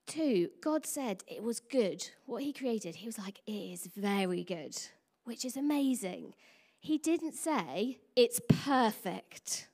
Two, 0.07 0.51
God 0.63 0.87
said 0.87 1.23
it 1.27 1.43
was 1.43 1.61
good. 1.61 2.11
What 2.27 2.43
he 2.43 2.53
created, 2.53 2.97
he 2.97 3.07
was 3.07 3.19
like, 3.19 3.41
it 3.47 3.53
is 3.53 3.89
very 3.97 4.43
good, 4.43 4.77
which 5.25 5.45
is 5.45 5.57
amazing. 5.57 6.35
He 6.81 6.99
didn't 6.99 7.35
say 7.35 7.99
it's 8.17 8.41
perfect. 8.49 9.69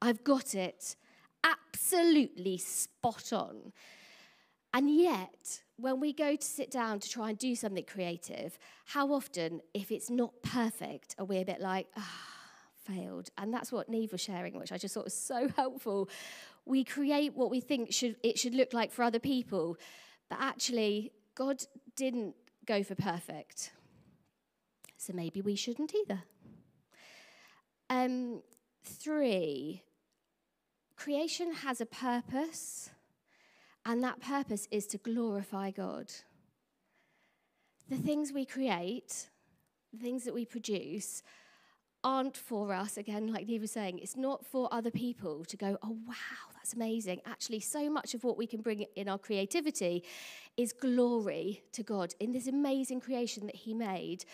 I've 0.00 0.24
got 0.24 0.54
it 0.54 0.96
absolutely 1.44 2.58
spot 2.58 3.32
on. 3.32 3.72
And 4.76 4.94
yet, 4.94 5.62
when 5.78 6.00
we 6.00 6.12
go 6.12 6.36
to 6.36 6.44
sit 6.44 6.70
down 6.70 7.00
to 7.00 7.08
try 7.08 7.30
and 7.30 7.38
do 7.38 7.56
something 7.56 7.84
creative, 7.84 8.58
how 8.84 9.10
often, 9.10 9.62
if 9.72 9.90
it's 9.90 10.10
not 10.10 10.34
perfect, 10.42 11.14
are 11.18 11.24
we 11.24 11.38
a 11.38 11.46
bit 11.46 11.62
like, 11.62 11.86
ah, 11.96 12.20
failed? 12.84 13.30
And 13.38 13.54
that's 13.54 13.72
what 13.72 13.88
Neve 13.88 14.12
was 14.12 14.20
sharing, 14.20 14.58
which 14.58 14.72
I 14.72 14.76
just 14.76 14.92
thought 14.92 15.04
was 15.04 15.14
so 15.14 15.48
helpful. 15.56 16.10
We 16.66 16.84
create 16.84 17.34
what 17.34 17.50
we 17.50 17.60
think 17.60 17.90
should, 17.90 18.16
it 18.22 18.38
should 18.38 18.54
look 18.54 18.74
like 18.74 18.92
for 18.92 19.02
other 19.02 19.18
people, 19.18 19.78
but 20.28 20.40
actually, 20.42 21.10
God 21.34 21.62
didn't 21.96 22.34
go 22.66 22.82
for 22.82 22.96
perfect. 22.96 23.72
So 24.98 25.14
maybe 25.14 25.40
we 25.40 25.56
shouldn't 25.56 25.94
either. 25.94 26.22
Um, 27.88 28.42
three, 28.84 29.84
creation 30.96 31.54
has 31.54 31.80
a 31.80 31.86
purpose, 31.86 32.90
and 33.86 34.02
that 34.02 34.20
purpose 34.20 34.66
is 34.72 34.86
to 34.88 34.98
glorify 34.98 35.70
God. 35.70 36.12
The 37.88 37.96
things 37.96 38.32
we 38.32 38.44
create, 38.44 39.30
the 39.92 39.98
things 39.98 40.24
that 40.24 40.34
we 40.34 40.44
produce, 40.44 41.22
aren't 42.02 42.36
for 42.36 42.72
us, 42.72 42.96
again, 42.96 43.32
like 43.32 43.46
Neve 43.46 43.62
was 43.62 43.70
saying, 43.70 44.00
it's 44.00 44.16
not 44.16 44.44
for 44.44 44.68
other 44.72 44.90
people 44.90 45.44
to 45.44 45.56
go, 45.56 45.78
oh, 45.84 45.96
wow, 46.06 46.50
that's 46.54 46.74
amazing. 46.74 47.20
Actually, 47.26 47.60
so 47.60 47.88
much 47.88 48.12
of 48.12 48.24
what 48.24 48.36
we 48.36 48.46
can 48.46 48.60
bring 48.60 48.84
in 48.96 49.08
our 49.08 49.18
creativity 49.18 50.02
is 50.56 50.72
glory 50.72 51.62
to 51.72 51.84
God. 51.84 52.12
In 52.18 52.32
this 52.32 52.48
amazing 52.48 53.00
creation 53.00 53.46
that 53.46 53.54
He 53.54 53.72
made, 53.72 54.24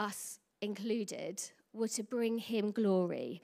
us 0.00 0.40
included, 0.62 1.40
were 1.72 1.88
to 1.88 2.02
bring 2.02 2.38
Him 2.38 2.72
glory. 2.72 3.42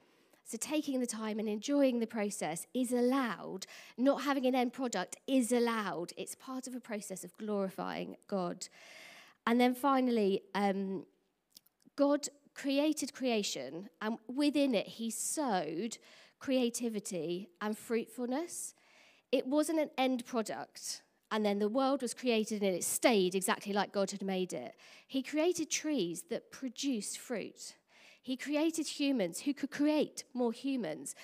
So, 0.48 0.56
taking 0.56 1.00
the 1.00 1.08
time 1.08 1.40
and 1.40 1.48
enjoying 1.48 1.98
the 1.98 2.06
process 2.06 2.68
is 2.72 2.92
allowed. 2.92 3.66
Not 3.98 4.22
having 4.22 4.46
an 4.46 4.54
end 4.54 4.72
product 4.72 5.16
is 5.26 5.50
allowed. 5.50 6.12
It's 6.16 6.36
part 6.36 6.68
of 6.68 6.74
a 6.76 6.80
process 6.80 7.24
of 7.24 7.36
glorifying 7.36 8.16
God. 8.28 8.68
And 9.44 9.60
then 9.60 9.74
finally, 9.74 10.42
um, 10.54 11.04
God 11.96 12.28
created 12.54 13.12
creation, 13.12 13.88
and 14.00 14.18
within 14.28 14.76
it, 14.76 14.86
He 14.86 15.10
sowed 15.10 15.98
creativity 16.38 17.48
and 17.60 17.76
fruitfulness. 17.76 18.74
It 19.32 19.48
wasn't 19.48 19.80
an 19.80 19.90
end 19.98 20.26
product. 20.26 21.02
And 21.32 21.44
then 21.44 21.58
the 21.58 21.68
world 21.68 22.02
was 22.02 22.14
created 22.14 22.62
and 22.62 22.76
it 22.76 22.84
stayed 22.84 23.34
exactly 23.34 23.72
like 23.72 23.92
God 23.92 24.12
had 24.12 24.22
made 24.22 24.52
it. 24.52 24.76
He 25.08 25.24
created 25.24 25.70
trees 25.70 26.22
that 26.30 26.52
produced 26.52 27.18
fruit. 27.18 27.74
He 28.26 28.36
created 28.36 28.88
humans 28.88 29.42
who 29.42 29.54
could 29.54 29.70
create 29.70 30.24
more 30.34 30.50
humans. 30.50 31.14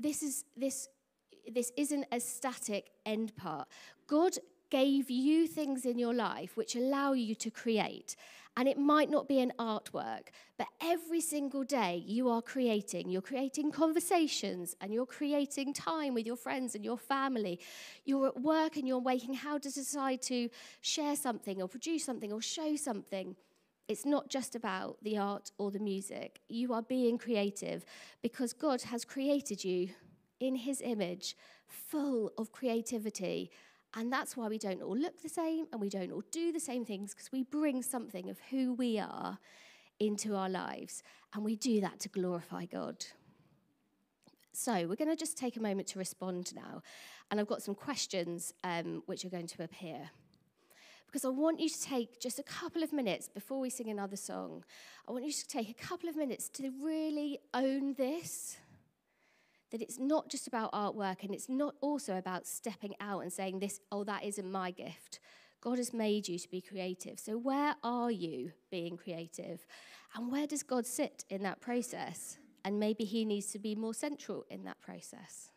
This 0.00 0.22
is 0.22 0.46
this 0.56 0.88
this 1.52 1.70
isn't 1.76 2.06
a 2.10 2.18
static 2.18 2.92
end 3.04 3.36
part. 3.36 3.68
God 4.06 4.38
gave 4.70 5.10
you 5.10 5.48
things 5.48 5.84
in 5.84 5.98
your 5.98 6.14
life 6.14 6.56
which 6.56 6.74
allow 6.74 7.12
you 7.12 7.34
to 7.34 7.50
create. 7.50 8.16
And 8.56 8.66
it 8.66 8.78
might 8.78 9.10
not 9.10 9.28
be 9.28 9.38
an 9.40 9.52
artwork, 9.58 10.28
but 10.56 10.68
every 10.80 11.20
single 11.20 11.62
day 11.62 12.02
you 12.06 12.30
are 12.30 12.40
creating. 12.40 13.10
You're 13.10 13.20
creating 13.20 13.70
conversations 13.70 14.74
and 14.80 14.94
you're 14.94 15.04
creating 15.04 15.74
time 15.74 16.14
with 16.14 16.24
your 16.24 16.36
friends 16.36 16.74
and 16.74 16.82
your 16.82 16.96
family. 16.96 17.60
You're 18.06 18.28
at 18.28 18.40
work 18.40 18.76
and 18.76 18.88
you're 18.88 18.98
waking 19.12 19.34
how 19.34 19.58
to 19.58 19.70
decide 19.70 20.22
to 20.22 20.48
share 20.80 21.16
something 21.16 21.60
or 21.60 21.68
produce 21.68 22.02
something 22.02 22.32
or 22.32 22.40
show 22.40 22.76
something. 22.76 23.36
It's 23.88 24.04
not 24.04 24.28
just 24.28 24.56
about 24.56 24.96
the 25.02 25.16
art 25.16 25.52
or 25.58 25.70
the 25.70 25.78
music. 25.78 26.40
You 26.48 26.72
are 26.72 26.82
being 26.82 27.18
creative 27.18 27.84
because 28.22 28.52
God 28.52 28.82
has 28.82 29.04
created 29.04 29.64
you 29.64 29.90
in 30.40 30.56
His 30.56 30.80
image, 30.80 31.36
full 31.68 32.32
of 32.36 32.52
creativity 32.52 33.50
and 33.96 34.12
that's 34.12 34.36
why 34.36 34.46
we 34.48 34.58
don't 34.58 34.82
all 34.82 34.96
look 34.96 35.22
the 35.22 35.28
same 35.28 35.66
and 35.72 35.80
we 35.80 35.88
don't 35.88 36.12
all 36.12 36.22
do 36.30 36.52
the 36.52 36.60
same 36.60 36.84
things 36.84 37.14
because 37.14 37.32
we 37.32 37.42
bring 37.44 37.82
something 37.82 38.28
of 38.28 38.38
who 38.50 38.74
we 38.74 38.98
are 38.98 39.38
into 39.98 40.34
our 40.34 40.50
lives. 40.50 41.02
And 41.32 41.42
we 41.42 41.56
do 41.56 41.80
that 41.80 41.98
to 42.00 42.10
glorify 42.10 42.66
God. 42.66 43.06
So 44.52 44.86
we're 44.86 44.96
going 44.96 45.10
to 45.10 45.16
just 45.16 45.38
take 45.38 45.56
a 45.56 45.62
moment 45.62 45.88
to 45.88 45.98
respond 45.98 46.54
now. 46.54 46.82
And 47.30 47.40
I've 47.40 47.46
got 47.46 47.62
some 47.62 47.74
questions 47.74 48.52
um, 48.62 49.02
which 49.06 49.24
are 49.24 49.30
going 49.30 49.46
to 49.46 49.62
appear. 49.62 50.10
Because 51.06 51.24
I 51.24 51.28
want 51.28 51.60
you 51.60 51.68
to 51.68 51.82
take 51.82 52.20
just 52.20 52.38
a 52.38 52.42
couple 52.42 52.82
of 52.82 52.92
minutes 52.92 53.28
before 53.28 53.60
we 53.60 53.70
sing 53.70 53.88
another 53.88 54.16
song. 54.16 54.64
I 55.08 55.12
want 55.12 55.24
you 55.24 55.32
to 55.32 55.48
take 55.48 55.70
a 55.70 55.74
couple 55.74 56.08
of 56.08 56.16
minutes 56.16 56.48
to 56.50 56.70
really 56.82 57.38
own 57.54 57.94
this 57.94 58.58
that 59.70 59.82
it's 59.82 59.98
not 59.98 60.28
just 60.28 60.46
about 60.46 60.72
artwork 60.72 61.22
and 61.22 61.34
it's 61.34 61.48
not 61.48 61.74
also 61.80 62.16
about 62.16 62.46
stepping 62.46 62.94
out 63.00 63.20
and 63.20 63.32
saying 63.32 63.58
this 63.58 63.80
oh 63.90 64.04
that 64.04 64.24
isn't 64.24 64.50
my 64.50 64.70
gift. 64.70 65.20
God 65.60 65.78
has 65.78 65.92
made 65.92 66.28
you 66.28 66.38
to 66.38 66.48
be 66.48 66.60
creative. 66.60 67.18
So 67.18 67.36
where 67.36 67.74
are 67.82 68.10
you 68.10 68.52
being 68.70 68.96
creative? 68.96 69.66
And 70.14 70.30
where 70.30 70.46
does 70.46 70.62
god 70.62 70.86
sit 70.86 71.24
in 71.28 71.42
that 71.42 71.60
process? 71.60 72.38
And 72.64 72.78
maybe 72.78 73.04
he 73.04 73.24
needs 73.24 73.46
to 73.52 73.58
be 73.58 73.74
more 73.74 73.94
central 73.94 74.44
in 74.50 74.64
that 74.64 74.80
process. 74.80 75.50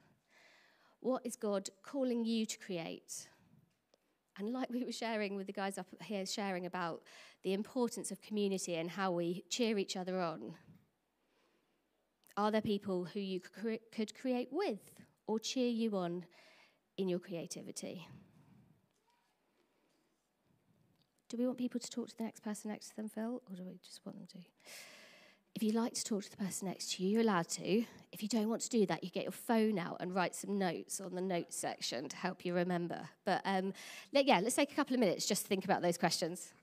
What 1.02 1.26
is 1.26 1.36
god 1.36 1.70
calling 1.84 2.26
you 2.26 2.45
to 2.45 2.58
create 2.58 3.28
and 4.40 4.54
like 4.54 4.70
we 4.70 4.84
were 4.84 4.92
sharing 4.92 5.36
with 5.36 5.48
the 5.48 5.54
guys 5.54 5.78
up 5.78 5.88
here 6.02 6.26
sharing 6.26 6.66
about 6.66 7.04
the 7.44 7.54
importance 7.54 8.10
of 8.10 8.22
community 8.22 8.76
and 8.76 8.90
how 8.90 9.12
we 9.12 9.44
cheer 9.50 9.78
each 9.78 9.96
other 9.96 10.20
on 10.20 10.54
are 12.40 12.52
there 12.52 12.62
people 12.62 13.04
who 13.04 13.20
you 13.20 13.42
could 13.42 14.16
create 14.16 14.48
with 14.50 14.80
or 15.28 15.40
cheer 15.40 15.68
you 15.68 15.98
on 15.98 16.24
in 16.98 17.10
your 17.10 17.20
creativity? 17.20 18.08
Do 21.28 21.36
we 21.36 21.46
want 21.46 21.58
people 21.58 21.82
to 21.82 21.90
talk 21.90 22.08
to 22.08 22.18
the 22.18 22.24
next 22.24 22.40
person 22.40 22.72
next 22.72 22.92
to 22.92 22.96
them, 22.96 23.10
Phil, 23.10 23.42
or 23.46 23.56
do 23.58 23.64
we 23.66 23.78
just 23.84 24.00
want 24.06 24.18
them 24.18 24.28
to? 24.28 24.40
If 25.60 25.64
you 25.64 25.74
like 25.74 25.93
to 25.95 26.05
talk 26.05 26.24
to 26.24 26.32
the 26.32 26.38
person 26.38 26.70
next 26.70 26.93
to 26.93 27.03
you, 27.03 27.10
you're 27.10 27.22
allowed 27.22 27.49
to. 27.49 27.84
If 28.14 28.24
you 28.24 28.30
don't 28.30 28.47
want 28.47 28.62
to 28.62 28.70
do 28.70 28.86
that, 28.86 29.03
you 29.03 29.10
get 29.10 29.24
your 29.24 29.34
phone 29.34 29.78
out 29.78 29.97
and 29.99 30.16
write 30.16 30.34
some 30.34 30.57
notes 30.57 31.01
on 31.01 31.14
the 31.14 31.20
notes 31.20 31.57
section 31.57 32.07
to 32.07 32.16
help 32.16 32.45
you 32.45 32.53
remember. 32.53 33.01
But 33.26 33.41
um, 33.43 33.74
yeah, 34.14 34.39
let's 34.41 34.55
take 34.55 34.72
a 34.72 34.74
couple 34.74 34.93
of 34.93 35.01
minutes 35.01 35.26
just 35.26 35.41
to 35.41 35.49
think 35.49 35.66
about 35.66 35.82
those 35.82 35.97
questions. 35.97 36.53